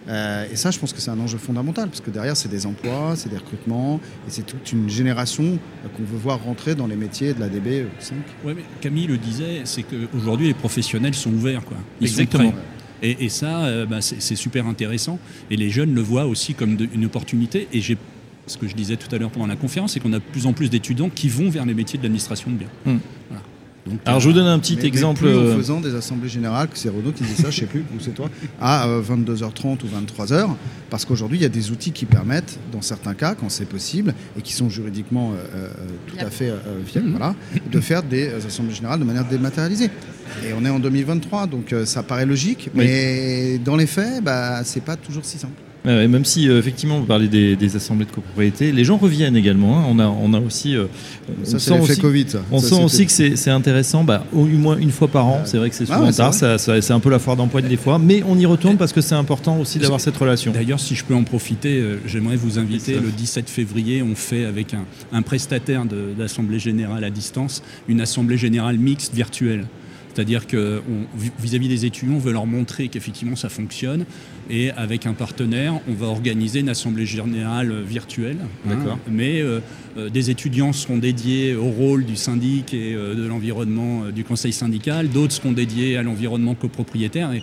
Euh, 0.08 0.46
et 0.52 0.54
ça, 0.54 0.70
je 0.70 0.78
pense 0.78 0.92
que 0.92 1.00
c'est 1.00 1.10
un 1.10 1.18
enjeu 1.18 1.38
fondamental, 1.38 1.88
parce 1.88 2.00
que 2.00 2.10
derrière, 2.12 2.36
c'est 2.36 2.48
des 2.48 2.66
emplois, 2.66 3.14
c'est 3.16 3.30
des 3.30 3.36
recrutements, 3.36 3.98
et 4.28 4.30
c'est 4.30 4.46
toute 4.46 4.70
une 4.70 4.88
génération 4.88 5.42
euh, 5.44 5.88
qu'on 5.96 6.04
veut 6.04 6.18
voir 6.18 6.40
rentrer 6.44 6.76
dans 6.76 6.86
les 6.86 6.94
métiers 6.94 7.34
de 7.34 7.40
la 7.40 7.48
DB 7.48 7.86
5. 7.98 8.14
Ouais, 8.44 8.54
mais 8.54 8.62
Camille 8.80 9.08
le 9.08 9.18
disait, 9.18 9.62
c'est 9.64 9.82
qu'aujourd'hui 9.82 10.46
les 10.46 10.54
professionnels 10.54 11.14
sont 11.14 11.32
ouverts. 11.32 11.64
Quoi. 11.64 11.78
Ils 12.00 12.06
Exactement. 12.06 12.52
Et, 13.02 13.24
et 13.24 13.28
ça, 13.28 13.64
euh, 13.64 13.84
bah, 13.86 14.00
c'est 14.00 14.36
super 14.36 14.66
intéressant. 14.66 15.18
Et 15.50 15.56
les 15.56 15.70
jeunes 15.70 15.92
le 15.94 16.00
voient 16.00 16.26
aussi 16.26 16.54
comme 16.54 16.76
de- 16.76 16.88
une 16.94 17.04
opportunité. 17.04 17.66
Et 17.72 17.80
j'ai, 17.80 17.96
ce 18.46 18.56
que 18.56 18.68
je 18.68 18.74
disais 18.74 18.96
tout 18.96 19.12
à 19.14 19.18
l'heure 19.18 19.30
pendant 19.30 19.46
la 19.46 19.56
conférence, 19.56 19.92
c'est 19.94 20.00
qu'on 20.00 20.12
a 20.12 20.18
de 20.18 20.24
plus 20.24 20.46
en 20.46 20.52
plus 20.52 20.70
d'étudiants 20.70 21.10
qui 21.10 21.28
vont 21.28 21.50
vers 21.50 21.66
les 21.66 21.74
métiers 21.74 21.98
de 21.98 22.04
l'administration 22.04 22.50
de 22.50 22.56
biens. 22.56 22.68
Hmm. 22.86 22.98
Voilà. 23.28 23.42
Donc, 23.84 23.98
Alors, 24.04 24.18
euh, 24.18 24.20
je 24.20 24.28
vous 24.28 24.32
donne 24.34 24.46
un 24.46 24.60
petit 24.60 24.76
Mais- 24.76 24.82
mais 24.82 24.88
exemple. 24.88 25.20
plus 25.22 25.34
en 25.36 25.40
euh, 25.40 25.56
faisant 25.56 25.80
des 25.80 25.94
assemblées 25.96 26.28
générales, 26.28 26.68
que 26.68 26.78
c'est 26.78 26.88
Renaud 26.88 27.10
qui 27.10 27.24
dit 27.24 27.34
ça, 27.34 27.50
je 27.50 27.58
sais 27.60 27.66
plus, 27.66 27.80
ou 27.80 27.98
c'est 28.00 28.12
toi, 28.14 28.30
à 28.60 28.86
euh, 28.86 29.02
22h30 29.02 29.78
ou 29.82 29.88
23h, 29.88 30.50
parce 30.88 31.04
qu'aujourd'hui, 31.04 31.38
il 31.38 31.42
y 31.42 31.46
a 31.46 31.48
des 31.48 31.72
outils 31.72 31.90
qui 31.90 32.06
permettent, 32.06 32.60
dans 32.70 32.80
certains 32.82 33.14
cas, 33.14 33.34
quand 33.34 33.50
c'est 33.50 33.64
possible, 33.64 34.14
et 34.38 34.42
qui 34.42 34.52
sont 34.52 34.70
juridiquement 34.70 35.32
euh, 35.32 35.56
euh, 35.56 35.68
tout 36.06 36.16
à 36.24 36.30
fait 36.30 36.50
euh, 36.50 36.58
viables, 36.86 37.10
voilà, 37.10 37.34
de 37.72 37.80
faire 37.80 38.04
des 38.04 38.28
euh, 38.28 38.46
assemblées 38.46 38.74
générales 38.74 39.00
de 39.00 39.04
manière 39.04 39.24
dématérialisée. 39.26 39.90
Et 40.46 40.52
on 40.56 40.64
est 40.64 40.70
en 40.70 40.78
2023, 40.78 41.48
donc 41.48 41.72
euh, 41.72 41.84
ça 41.84 42.04
paraît 42.04 42.24
logique, 42.26 42.70
Oui. 42.76 42.84
mais 42.86 43.58
dans 43.58 43.74
les 43.76 43.86
faits, 43.88 44.22
bah, 44.22 44.62
c'est 44.64 44.84
pas 44.84 44.94
toujours 44.96 45.24
si 45.24 45.38
simple. 45.38 45.54
Ouais, 45.84 46.06
même 46.06 46.24
si 46.24 46.48
euh, 46.48 46.60
effectivement 46.60 47.00
vous 47.00 47.06
parlez 47.06 47.26
des, 47.26 47.56
des 47.56 47.74
assemblées 47.74 48.04
de 48.04 48.12
copropriété, 48.12 48.70
les 48.70 48.84
gens 48.84 48.98
reviennent 48.98 49.34
également. 49.36 49.80
hein. 49.80 49.84
On 49.88 49.98
a, 49.98 50.06
on 50.06 50.32
a 50.32 50.38
aussi, 50.38 50.76
euh, 50.76 50.84
on 51.28 51.44
c'est 51.44 51.58
sent 51.58 51.74
l'effet 51.78 51.92
aussi- 51.94 52.00
Covid. 52.00 52.24
ça. 52.28 52.42
On 52.52 52.58
Ça, 52.60 52.68
sent 52.68 52.74
c'était- 52.74 52.84
aussi 52.84 53.06
que 53.06 53.12
c'est 53.12 53.36
c'est 53.36 53.50
intéressant, 53.50 54.04
bah, 54.04 54.24
au 54.32 54.44
moins 54.44 54.76
une 54.76 54.92
fois 54.92 55.08
par 55.08 55.26
an. 55.26 55.40
C'est 55.44 55.56
vrai 55.58 55.70
que 55.70 55.74
c'est 55.74 55.82
Ah 55.90 55.94
souvent 55.94 56.06
ouais, 56.06 56.12
c'est 56.12 56.18
tard, 56.18 56.30
vrai. 56.30 56.38
ça- 56.38 56.58
ça- 56.58 56.80
c'est 56.80 56.92
un 56.92 57.00
peu 57.00 57.10
la 57.10 57.18
foire 57.18 57.36
d'empoigne 57.36 57.66
des 57.66 57.76
fois, 57.76 57.98
mais 57.98 58.22
on 58.28 58.38
y 58.38 58.46
retourne 58.46 58.76
parce 58.76 58.92
que 58.92 59.00
c'est 59.00 59.16
important 59.16 59.58
aussi 59.58 59.80
d'avoir 59.80 60.00
cette 60.00 60.16
relation. 60.16 60.52
D'ailleurs, 60.52 60.78
si 60.78 60.94
je 60.94 61.04
peux 61.04 61.16
en 61.16 61.24
profiter, 61.24 61.80
euh, 61.80 61.96
j'aimerais 62.06 62.36
vous 62.36 62.60
inviter. 62.60 62.94
Le 62.94 63.10
17 63.10 63.50
février, 63.50 64.04
on 64.04 64.14
fait 64.14 64.44
avec 64.44 64.74
un, 64.74 64.84
un 65.12 65.22
prestataire 65.22 65.84
de- 65.84 66.14
d'assemblée 66.16 66.60
générale 66.60 67.02
à 67.02 67.10
distance 67.10 67.60
une 67.88 68.00
assemblée 68.00 68.38
générale 68.38 68.78
mixte 68.78 69.14
virtuelle. 69.14 69.66
C'est-à-dire 70.14 70.46
que 70.46 70.82
vis- 71.16 71.30
vis-à-vis 71.40 71.68
des 71.68 71.86
étudiants, 71.86 72.14
on 72.16 72.18
veut 72.18 72.32
leur 72.32 72.46
montrer 72.46 72.88
qu'effectivement 72.88 73.36
ça 73.36 73.48
fonctionne. 73.48 74.04
Et 74.50 74.70
avec 74.72 75.06
un 75.06 75.14
partenaire, 75.14 75.80
on 75.88 75.94
va 75.94 76.06
organiser 76.06 76.60
une 76.60 76.68
assemblée 76.68 77.06
générale 77.06 77.72
virtuelle. 77.82 78.36
hein. 78.42 78.98
Mais 79.10 79.40
euh, 79.40 79.60
euh, 79.96 80.10
des 80.10 80.30
étudiants 80.30 80.72
seront 80.72 80.98
dédiés 80.98 81.54
au 81.54 81.64
rôle 81.70 82.04
du 82.04 82.16
syndic 82.16 82.74
et 82.74 82.94
euh, 82.94 83.14
de 83.14 83.24
l'environnement 83.26 84.04
euh, 84.04 84.10
du 84.12 84.24
conseil 84.24 84.52
syndical. 84.52 85.08
D'autres 85.08 85.32
seront 85.34 85.52
dédiés 85.52 85.96
à 85.96 86.02
l'environnement 86.02 86.54
copropriétaire. 86.54 87.32
Et 87.32 87.42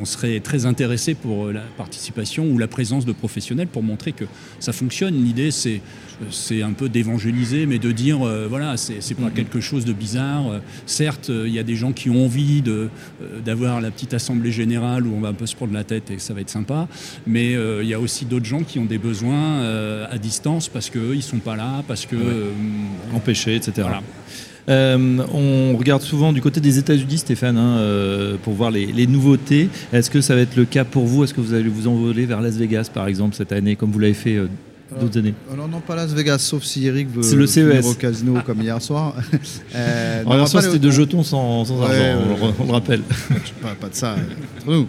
on 0.00 0.04
serait 0.04 0.40
très 0.40 0.66
intéressé 0.66 1.14
pour 1.14 1.46
euh, 1.46 1.52
la 1.52 1.62
participation 1.76 2.46
ou 2.46 2.58
la 2.58 2.68
présence 2.68 3.04
de 3.04 3.12
professionnels 3.12 3.68
pour 3.68 3.82
montrer 3.82 4.12
que 4.12 4.24
ça 4.60 4.72
fonctionne. 4.72 5.22
L'idée, 5.24 5.50
c'est 5.50 5.80
c'est 6.32 6.62
un 6.62 6.72
peu 6.72 6.88
d'évangéliser, 6.88 7.64
mais 7.66 7.78
de 7.78 7.92
dire, 7.92 8.26
euh, 8.26 8.48
voilà, 8.50 8.76
c'est 8.76 9.14
pas 9.14 9.26
Mhm. 9.26 9.32
quelque 9.34 9.60
chose 9.60 9.84
de 9.84 9.92
bizarre. 9.92 10.48
Euh, 10.50 10.58
certes, 10.84 11.30
euh, 11.30 11.44
il 11.46 11.54
y 11.54 11.60
a 11.60 11.62
des 11.62 11.76
gens 11.76 11.92
qui 11.92 12.10
ont 12.10 12.24
envie 12.24 12.60
de, 12.60 12.88
euh, 13.22 13.38
d'avoir 13.44 13.80
la 13.80 13.92
petite 13.92 14.14
assemblée 14.14 14.50
générale 14.50 15.06
où 15.06 15.14
on 15.14 15.20
va 15.20 15.28
un 15.28 15.32
peu 15.34 15.46
se 15.46 15.54
prendre 15.54 15.72
la 15.72 15.84
tête 15.84 16.10
et 16.10 16.18
ça 16.18 16.34
va 16.34 16.40
être 16.40 16.50
sympa, 16.50 16.88
mais 17.24 17.54
euh, 17.54 17.84
il 17.84 17.88
y 17.88 17.94
a 17.94 18.00
aussi 18.00 18.24
d'autres 18.24 18.46
gens 18.46 18.64
qui 18.64 18.80
ont 18.80 18.84
des 18.84 18.98
besoins 18.98 19.60
euh, 19.60 20.06
à 20.10 20.18
distance 20.18 20.68
parce 20.68 20.90
qu'eux, 20.90 21.12
ils 21.14 21.22
sont 21.22 21.38
pas 21.38 21.54
là, 21.54 21.84
parce 21.86 22.04
que... 22.04 22.16
Ouais. 22.16 22.22
euh, 22.26 22.50
etc. 23.54 23.72
voilà. 23.76 24.02
Euh, 24.68 25.18
on 25.32 25.76
regarde 25.76 26.02
souvent 26.02 26.32
du 26.32 26.40
côté 26.42 26.60
des 26.60 26.78
États-Unis, 26.78 27.18
Stéphane, 27.18 27.56
hein, 27.56 27.78
euh, 27.78 28.36
pour 28.42 28.52
voir 28.54 28.70
les, 28.70 28.86
les 28.86 29.06
nouveautés. 29.06 29.70
Est-ce 29.92 30.10
que 30.10 30.20
ça 30.20 30.34
va 30.34 30.42
être 30.42 30.56
le 30.56 30.64
cas 30.66 30.84
pour 30.84 31.06
vous? 31.06 31.24
Est-ce 31.24 31.32
que 31.34 31.40
vous 31.40 31.54
allez 31.54 31.68
vous 31.68 31.88
envoler 31.88 32.26
vers 32.26 32.40
Las 32.40 32.56
Vegas, 32.56 32.90
par 32.92 33.06
exemple, 33.08 33.34
cette 33.34 33.52
année, 33.52 33.76
comme 33.76 33.90
vous 33.90 33.98
l'avez 33.98 34.14
fait 34.14 34.36
euh, 34.36 34.46
d'autres 35.00 35.18
années? 35.18 35.34
Alors 35.52 35.68
non, 35.68 35.80
pas 35.80 35.96
Las 35.96 36.12
Vegas, 36.12 36.38
sauf 36.38 36.64
si 36.64 36.86
Eric 36.86 37.08
veut 37.10 37.22
le 37.36 37.46
CES. 37.46 37.86
au 37.86 37.94
casino 37.94 38.38
comme 38.46 38.60
hier 38.62 38.80
soir. 38.82 39.14
Euh, 39.74 40.22
non, 40.24 40.30
pas 40.30 40.58
aller 40.58 40.66
c'était 40.66 40.78
de 40.78 40.90
jetons 40.90 41.22
sans, 41.22 41.64
sans 41.64 41.78
Ouais, 41.80 41.84
argent, 42.10 42.18
on, 42.40 42.46
le- 42.46 42.52
on 42.60 42.66
le 42.66 42.72
rappelle. 42.72 43.00
pas, 43.62 43.74
pas 43.80 43.88
de 43.88 43.94
ça 43.94 44.12
euh, 44.14 44.16
entre 44.16 44.70
nous. 44.78 44.86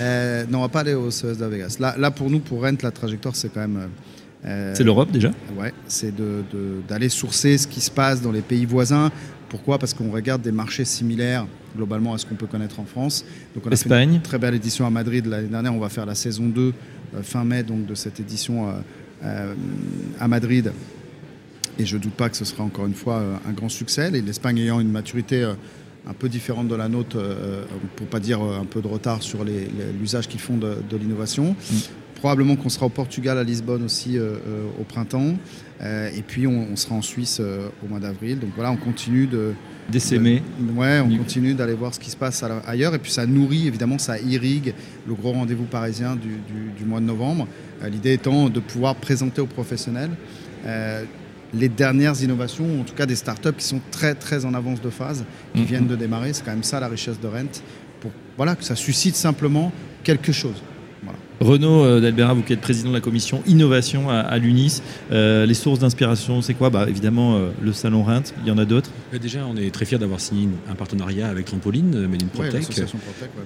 Euh, 0.00 0.44
non, 0.50 0.58
on 0.58 0.62
va 0.62 0.68
pas 0.68 0.80
aller 0.80 0.94
au 0.94 1.10
CES 1.10 1.38
de 1.38 1.46
Vegas. 1.46 1.76
Là, 1.80 1.94
là, 1.98 2.10
pour 2.10 2.28
nous, 2.28 2.40
pour 2.40 2.62
Rent, 2.62 2.76
la 2.82 2.90
trajectoire, 2.90 3.34
c'est 3.34 3.48
quand 3.52 3.60
même. 3.60 3.88
Euh, 4.46 4.72
C'est 4.74 4.84
l'Europe 4.84 5.10
déjà 5.10 5.30
Ouais, 5.58 5.72
c'est 5.86 6.12
d'aller 6.88 7.08
sourcer 7.08 7.58
ce 7.58 7.66
qui 7.66 7.80
se 7.80 7.90
passe 7.90 8.22
dans 8.22 8.32
les 8.32 8.42
pays 8.42 8.64
voisins. 8.64 9.10
Pourquoi? 9.48 9.78
Parce 9.78 9.94
qu'on 9.94 10.10
regarde 10.10 10.42
des 10.42 10.52
marchés 10.52 10.84
similaires 10.84 11.46
globalement 11.76 12.14
à 12.14 12.18
ce 12.18 12.26
qu'on 12.26 12.34
peut 12.34 12.46
connaître 12.46 12.80
en 12.80 12.84
France. 12.84 13.24
Donc 13.54 13.64
on 13.64 13.68
a 13.68 13.70
fait 13.70 13.84
Espagne. 13.84 14.14
une 14.14 14.22
très 14.22 14.38
belle 14.38 14.54
édition 14.54 14.86
à 14.86 14.90
Madrid 14.90 15.26
l'année 15.26 15.48
dernière. 15.48 15.74
On 15.74 15.78
va 15.78 15.88
faire 15.88 16.06
la 16.06 16.14
saison 16.14 16.46
2 16.46 16.72
euh, 17.14 17.22
fin 17.22 17.44
mai 17.44 17.62
donc 17.62 17.86
de 17.86 17.94
cette 17.94 18.18
édition 18.18 18.72
euh, 19.24 19.54
à 20.18 20.28
Madrid. 20.28 20.72
Et 21.78 21.84
je 21.84 21.96
ne 21.96 22.02
doute 22.02 22.14
pas 22.14 22.28
que 22.28 22.36
ce 22.36 22.44
sera 22.44 22.64
encore 22.64 22.86
une 22.86 22.94
fois 22.94 23.22
un 23.46 23.52
grand 23.52 23.68
succès. 23.68 24.10
Et 24.14 24.22
L'Espagne 24.22 24.58
ayant 24.58 24.80
une 24.80 24.90
maturité 24.90 25.44
un 26.08 26.12
peu 26.14 26.28
différente 26.28 26.68
de 26.68 26.74
la 26.74 26.88
nôtre, 26.88 27.18
pour 27.96 28.06
pas 28.06 28.18
dire 28.18 28.40
un 28.40 28.64
peu 28.64 28.80
de 28.80 28.86
retard 28.86 29.22
sur 29.22 29.44
l'usage 30.00 30.26
qu'ils 30.26 30.40
font 30.40 30.56
de, 30.56 30.78
de 30.88 30.96
l'innovation. 30.96 31.54
Probablement 32.16 32.56
qu'on 32.56 32.68
sera 32.70 32.86
au 32.86 32.90
Portugal, 32.90 33.38
à 33.38 33.44
Lisbonne 33.44 33.84
aussi 33.84 34.18
euh, 34.18 34.36
euh, 34.46 34.66
au 34.80 34.84
printemps. 34.84 35.34
Euh, 35.82 36.08
et 36.16 36.22
puis 36.22 36.46
on, 36.46 36.68
on 36.72 36.76
sera 36.76 36.94
en 36.94 37.02
Suisse 37.02 37.40
au 37.40 37.88
mois 37.88 38.00
d'avril. 38.00 38.38
Donc 38.40 38.50
voilà, 38.56 38.70
on 38.72 38.76
continue 38.76 39.26
de, 39.26 39.52
D'essaimer. 39.88 40.42
Ouais, 40.74 40.98
on 41.00 41.16
continue 41.16 41.54
d'aller 41.54 41.74
voir 41.74 41.94
ce 41.94 42.00
qui 42.00 42.10
se 42.10 42.16
passe 42.16 42.42
ailleurs. 42.66 42.94
Et 42.94 42.98
puis 42.98 43.12
ça 43.12 43.24
nourrit, 43.26 43.68
évidemment, 43.68 43.98
ça 43.98 44.18
irrigue 44.18 44.74
le 45.06 45.14
gros 45.14 45.30
rendez-vous 45.32 45.64
parisien 45.66 46.16
du, 46.16 46.28
du- 46.30 46.72
du 46.76 46.84
mois 46.84 46.98
de 47.00 47.04
novembre. 47.04 47.46
L'idée 47.88 48.14
étant 48.14 48.48
de 48.48 48.58
pouvoir 48.58 48.96
présenter 48.96 49.40
aux 49.40 49.46
professionnels 49.46 50.10
les 51.54 51.68
dernières 51.68 52.20
innovations, 52.22 52.64
ou 52.66 52.80
en 52.80 52.84
tout 52.84 52.94
cas 52.94 53.06
des 53.06 53.14
startups 53.14 53.52
qui 53.56 53.64
sont 53.64 53.80
très 53.92 54.14
très 54.14 54.44
en 54.44 54.52
avance 54.54 54.80
de 54.82 54.90
phase, 54.90 55.24
qui 55.54 55.60
Mhm. 55.60 55.66
viennent 55.66 55.86
de 55.86 55.94
démarrer. 55.96 56.32
C'est 56.32 56.44
quand 56.44 56.50
même 56.50 56.64
ça 56.64 56.80
la 56.80 56.88
richesse 56.88 57.20
de 57.20 57.26
Rent, 57.28 57.62
pour 58.00 58.10
voilà, 58.36 58.56
que 58.56 58.64
ça 58.64 58.74
suscite 58.74 59.14
simplement 59.14 59.70
quelque 60.02 60.32
chose. 60.32 60.60
Renaud 61.40 61.84
euh, 61.84 62.00
d'Albera, 62.00 62.32
vous 62.32 62.42
qui 62.42 62.54
êtes 62.54 62.62
président 62.62 62.88
de 62.88 62.94
la 62.94 63.00
commission 63.02 63.42
innovation 63.46 64.08
à, 64.08 64.14
à 64.20 64.38
l'UNIS, 64.38 64.80
euh, 65.12 65.44
les 65.44 65.52
sources 65.54 65.78
d'inspiration, 65.78 66.40
c'est 66.40 66.54
quoi? 66.54 66.70
Bah, 66.70 66.86
Évidemment, 66.88 67.36
euh, 67.36 67.48
le 67.62 67.72
salon 67.74 68.02
Reims, 68.02 68.32
il 68.42 68.48
y 68.48 68.50
en 68.50 68.56
a 68.56 68.64
d'autres. 68.64 68.90
Déjà, 69.20 69.46
on 69.46 69.54
est 69.56 69.70
très 69.70 69.84
fiers 69.84 69.98
d'avoir 69.98 70.18
signé 70.20 70.44
une- 70.44 70.56
un 70.70 70.74
partenariat 70.74 71.28
avec 71.28 71.44
Trampoline, 71.44 71.94
Ouais, 72.10 72.18
PropTech, 72.32 72.54
ouais, 72.68 72.84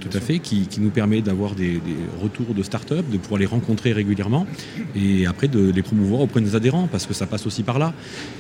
Tout 0.01 0.09
à 0.09 0.13
sûr. 0.13 0.23
fait, 0.23 0.39
qui, 0.39 0.67
qui 0.69 0.81
nous 0.81 0.91
permet 0.91 1.21
d'avoir 1.21 1.55
des, 1.57 1.73
des 1.75 1.97
retours 2.23 2.55
de 2.55 2.63
start-up, 2.63 3.05
de 3.11 3.17
pouvoir 3.19 3.41
les 3.41 3.47
rencontrer 3.47 3.93
régulièrement 3.93 4.47
et 4.95 5.27
après 5.27 5.49
de 5.49 5.71
les 5.73 5.83
promouvoir 5.83 6.21
auprès 6.21 6.41
de 6.41 6.47
nos 6.47 6.55
adhérents 6.57 6.89
parce 6.91 7.07
que 7.07 7.15
ça 7.15 7.27
passe 7.27 7.47
aussi 7.47 7.63
par 7.65 7.79
là. 7.81 7.93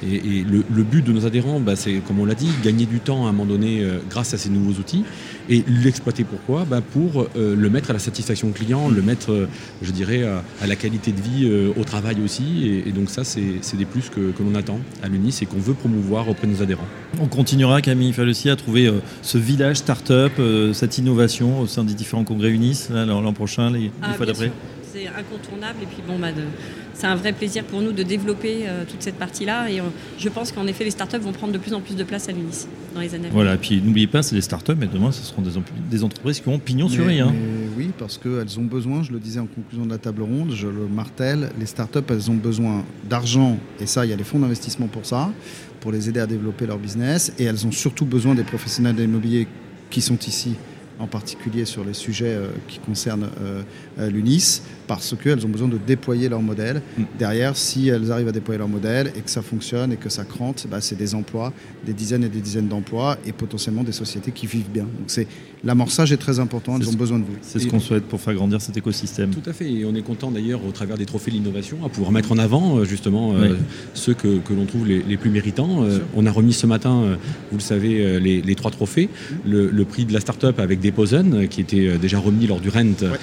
Et, 0.06 0.14
et 0.14 0.44
le, 0.48 0.62
le 0.72 0.82
but 0.84 1.04
de 1.04 1.12
nos 1.12 1.26
adhérents, 1.26 1.58
bah, 1.58 1.74
c'est, 1.74 1.94
comme 2.06 2.20
on 2.20 2.24
l'a 2.24 2.34
dit, 2.36 2.48
gagner 2.62 2.86
du 2.86 3.00
temps 3.00 3.26
à 3.26 3.30
un 3.30 3.32
moment 3.32 3.46
donné 3.46 3.82
euh, 3.82 3.98
grâce 4.08 4.32
à 4.32 4.38
ces 4.38 4.48
nouveaux 4.48 4.78
outils 4.78 5.04
et 5.48 5.64
l'exploiter 5.66 6.22
pourquoi? 6.22 6.64
Bah, 6.70 6.80
Pour 6.80 7.26
euh, 7.36 7.56
le 7.56 7.70
mettre 7.70 7.90
à 7.90 7.92
la 7.92 7.98
satisfaction 7.98 8.52
client, 8.52 8.88
le 8.88 9.02
mettre, 9.02 9.32
euh, 9.32 9.39
je 9.82 9.90
dirais, 9.92 10.24
à, 10.24 10.42
à 10.62 10.66
la 10.66 10.76
qualité 10.76 11.12
de 11.12 11.20
vie 11.20 11.44
euh, 11.44 11.72
au 11.78 11.84
travail 11.84 12.16
aussi. 12.24 12.66
Et, 12.84 12.88
et 12.88 12.92
donc, 12.92 13.10
ça, 13.10 13.24
c'est, 13.24 13.76
des 13.76 13.84
plus 13.84 14.08
que, 14.10 14.30
que 14.32 14.42
l'on 14.42 14.54
attend 14.54 14.78
à 15.02 15.08
l'UNIS 15.08 15.38
et 15.42 15.46
qu'on 15.46 15.58
veut 15.58 15.74
promouvoir 15.74 16.28
auprès 16.28 16.46
de 16.46 16.52
nos 16.52 16.62
adhérents. 16.62 16.86
On 17.20 17.26
continuera, 17.26 17.80
Camille 17.80 18.12
Falossi, 18.12 18.50
à 18.50 18.56
trouver 18.56 18.86
euh, 18.86 19.00
ce 19.22 19.38
village 19.38 19.76
start-up, 19.76 20.32
euh, 20.38 20.72
cette 20.72 20.98
innovation 20.98 21.60
au 21.60 21.66
sein 21.66 21.84
des 21.84 21.94
différents 21.94 22.24
congrès 22.24 22.50
UNIS, 22.50 22.88
l'an 22.90 23.32
prochain, 23.32 23.70
les, 23.70 23.78
les 23.80 23.90
Ah, 24.02 24.12
fois 24.14 24.26
d'après. 24.26 24.50
C'est 24.92 25.06
incontournable. 25.06 25.78
Et 25.82 25.86
puis, 25.86 26.02
bon, 26.06 26.18
bah, 26.18 26.32
de- 26.32 26.42
c'est 27.00 27.06
un 27.06 27.16
vrai 27.16 27.32
plaisir 27.32 27.64
pour 27.64 27.80
nous 27.80 27.92
de 27.92 28.02
développer 28.02 28.64
euh, 28.66 28.84
toute 28.86 29.00
cette 29.00 29.14
partie-là. 29.14 29.70
Et 29.70 29.80
euh, 29.80 29.84
je 30.18 30.28
pense 30.28 30.52
qu'en 30.52 30.66
effet, 30.66 30.84
les 30.84 30.90
startups 30.90 31.16
vont 31.16 31.32
prendre 31.32 31.52
de 31.52 31.58
plus 31.58 31.72
en 31.72 31.80
plus 31.80 31.96
de 31.96 32.04
place 32.04 32.28
à 32.28 32.32
l'UNIS 32.32 32.66
dans 32.94 33.00
les 33.00 33.14
années 33.14 33.26
à 33.26 33.30
venir. 33.30 33.32
Voilà, 33.32 33.54
et 33.54 33.56
puis 33.56 33.80
n'oubliez 33.80 34.06
pas, 34.06 34.22
c'est 34.22 34.34
des 34.34 34.42
startups, 34.42 34.74
mais 34.78 34.86
demain, 34.86 35.10
ce 35.10 35.22
seront 35.22 35.40
des, 35.40 36.04
entreprises 36.04 36.40
qui 36.40 36.48
ont 36.48 36.58
pignon 36.58 36.88
sur 36.90 37.06
rue. 37.06 37.18
hein. 37.18 37.32
oui, 37.78 37.90
parce 37.98 38.18
qu'elles 38.18 38.58
ont 38.58 38.64
besoin, 38.64 39.02
je 39.02 39.12
le 39.12 39.18
disais 39.18 39.40
en 39.40 39.46
conclusion 39.46 39.86
de 39.86 39.90
la 39.90 39.98
table 39.98 40.22
ronde, 40.22 40.52
je 40.54 40.66
le 40.66 40.86
martèle, 40.88 41.50
les 41.58 41.66
startups, 41.66 42.00
elles 42.10 42.30
ont 42.30 42.34
besoin 42.34 42.84
d'argent, 43.08 43.56
et 43.80 43.86
ça, 43.86 44.04
il 44.04 44.10
y 44.10 44.12
a 44.12 44.16
les 44.16 44.24
fonds 44.24 44.38
d'investissement 44.38 44.86
pour 44.86 45.06
ça, 45.06 45.30
pour 45.80 45.92
les 45.92 46.10
aider 46.10 46.20
à 46.20 46.26
développer 46.26 46.66
leur 46.66 46.78
business, 46.78 47.32
et 47.38 47.44
elles 47.44 47.66
ont 47.66 47.72
surtout 47.72 48.04
besoin 48.04 48.34
des 48.34 48.44
professionnels 48.44 48.94
de 48.94 49.00
l'immobilier 49.00 49.46
qui 49.88 50.02
sont 50.02 50.18
ici, 50.18 50.54
en 51.00 51.06
particulier 51.06 51.64
sur 51.64 51.82
les 51.84 51.94
sujets 51.94 52.26
euh, 52.34 52.48
qui 52.68 52.78
concernent 52.78 53.28
euh, 53.42 53.62
euh, 53.98 54.10
l'UNIS, 54.10 54.62
parce 54.86 55.14
qu'elles 55.16 55.44
ont 55.46 55.48
besoin 55.48 55.68
de 55.68 55.78
déployer 55.78 56.28
leur 56.28 56.42
modèle. 56.42 56.82
Mm. 56.98 57.02
Derrière, 57.18 57.56
si 57.56 57.88
elles 57.88 58.12
arrivent 58.12 58.28
à 58.28 58.32
déployer 58.32 58.58
leur 58.58 58.68
modèle 58.68 59.12
et 59.16 59.20
que 59.20 59.30
ça 59.30 59.40
fonctionne 59.42 59.92
et 59.92 59.96
que 59.96 60.08
ça 60.10 60.24
crante, 60.24 60.66
bah, 60.70 60.80
c'est 60.80 60.96
des 60.96 61.14
emplois, 61.14 61.52
des 61.86 61.92
dizaines 61.94 62.24
et 62.24 62.28
des 62.28 62.40
dizaines 62.40 62.68
d'emplois, 62.68 63.16
et 63.26 63.32
potentiellement 63.32 63.82
des 63.82 63.92
sociétés 63.92 64.30
qui 64.32 64.46
vivent 64.46 64.70
bien. 64.70 64.84
Donc 64.84 65.08
c'est 65.08 65.26
l'amorçage 65.64 66.12
est 66.12 66.16
très 66.16 66.38
important, 66.38 66.76
elles 66.78 66.88
ont 66.88 66.92
ce- 66.92 66.96
besoin 66.96 67.18
de 67.18 67.24
vous. 67.24 67.36
C'est 67.42 67.58
ce 67.58 67.66
qu'on 67.68 67.80
souhaite 67.80 68.04
pour 68.04 68.20
faire 68.20 68.34
grandir 68.34 68.60
cet 68.60 68.76
écosystème. 68.76 69.30
Tout 69.30 69.48
à 69.48 69.52
fait, 69.52 69.70
et 69.72 69.84
on 69.84 69.94
est 69.94 70.02
content 70.02 70.30
d'ailleurs 70.30 70.64
au 70.66 70.70
travers 70.72 70.98
des 70.98 71.06
trophées 71.06 71.30
de 71.30 71.36
l'innovation 71.36 71.78
à 71.84 71.88
pouvoir 71.88 72.12
mettre 72.12 72.32
en 72.32 72.38
avant 72.38 72.84
justement 72.84 73.34
euh, 73.34 73.54
ceux 73.94 74.14
que, 74.14 74.38
que 74.38 74.52
l'on 74.52 74.66
trouve 74.66 74.86
les, 74.86 75.02
les 75.02 75.16
plus 75.16 75.30
méritants. 75.30 75.84
Euh, 75.84 76.00
on 76.14 76.26
a 76.26 76.30
remis 76.30 76.52
ce 76.52 76.66
matin, 76.66 77.16
vous 77.50 77.56
le 77.58 77.62
savez, 77.62 78.18
les, 78.20 78.42
les 78.42 78.54
trois 78.54 78.70
trophées. 78.70 79.08
Le, 79.46 79.70
le 79.70 79.84
prix 79.84 80.04
de 80.04 80.12
la 80.12 80.20
start-up 80.20 80.58
avec 80.58 80.80
Deposen, 80.80 80.89
euh, 80.98 81.46
qui 81.46 81.60
était 81.60 81.86
euh, 81.86 81.98
déjà 81.98 82.18
remis 82.18 82.46
lors 82.46 82.60
du 82.60 82.68
Rent, 82.68 83.02
euh, 83.02 83.16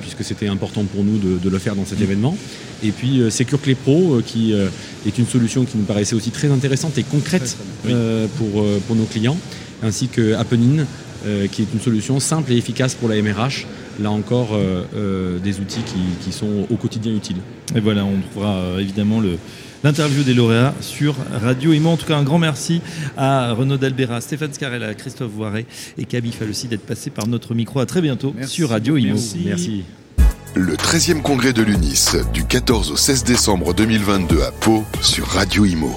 puisque 0.00 0.24
c'était 0.24 0.48
important 0.48 0.84
pour 0.84 1.04
nous 1.04 1.18
de, 1.18 1.38
de 1.38 1.50
le 1.50 1.58
faire 1.58 1.74
dans 1.76 1.84
cet 1.84 2.00
événement. 2.00 2.36
Et 2.82 2.90
puis 2.90 3.20
euh, 3.20 3.30
Secure 3.30 3.60
Clé 3.60 3.74
Pro, 3.74 4.16
euh, 4.16 4.22
qui 4.24 4.52
euh, 4.52 4.68
est 5.06 5.18
une 5.18 5.26
solution 5.26 5.64
qui 5.64 5.76
nous 5.78 5.84
paraissait 5.84 6.14
aussi 6.14 6.30
très 6.30 6.50
intéressante 6.50 6.98
et 6.98 7.02
concrète 7.02 7.56
euh, 7.86 8.26
pour, 8.38 8.62
euh, 8.62 8.80
pour 8.86 8.96
nos 8.96 9.04
clients, 9.04 9.36
ainsi 9.82 10.08
que 10.08 10.34
Appenin, 10.34 10.84
euh, 11.24 11.46
qui 11.46 11.62
est 11.62 11.68
une 11.72 11.80
solution 11.80 12.18
simple 12.20 12.52
et 12.52 12.56
efficace 12.56 12.94
pour 12.94 13.08
la 13.08 13.20
MRH. 13.20 13.66
Là 14.00 14.10
encore, 14.10 14.50
euh, 14.54 14.84
euh, 14.96 15.38
des 15.38 15.60
outils 15.60 15.82
qui, 15.82 16.00
qui 16.24 16.32
sont 16.32 16.66
au 16.70 16.76
quotidien 16.76 17.12
utiles. 17.14 17.36
Et 17.74 17.80
voilà, 17.80 18.04
on 18.04 18.18
trouvera 18.30 18.54
euh, 18.56 18.78
évidemment 18.78 19.20
le. 19.20 19.38
L'interview 19.84 20.22
des 20.22 20.34
lauréats 20.34 20.74
sur 20.80 21.16
Radio 21.32 21.72
Imo. 21.72 21.90
En 21.90 21.96
tout 21.96 22.06
cas, 22.06 22.16
un 22.16 22.22
grand 22.22 22.38
merci 22.38 22.80
à 23.16 23.52
Renaud 23.52 23.78
Dalbera, 23.78 24.20
Stéphane 24.20 24.52
Scarella, 24.52 24.94
Christophe 24.94 25.32
Voiret 25.32 25.66
et 25.98 26.04
Camille 26.04 26.32
Falossi 26.32 26.68
d'être 26.68 26.86
passés 26.86 27.10
par 27.10 27.26
notre 27.26 27.54
micro. 27.54 27.80
À 27.80 27.86
très 27.86 28.00
bientôt 28.00 28.32
Merci 28.36 28.54
sur 28.54 28.70
Radio 28.70 28.96
Imo. 28.96 29.18
Merci. 29.44 29.84
Le 30.54 30.74
13e 30.74 31.22
congrès 31.22 31.52
de 31.52 31.62
l'UNIS 31.62 32.16
du 32.32 32.44
14 32.44 32.92
au 32.92 32.96
16 32.96 33.24
décembre 33.24 33.74
2022 33.74 34.42
à 34.42 34.52
Pau 34.52 34.84
sur 35.00 35.26
Radio 35.26 35.64
Imo. 35.64 35.96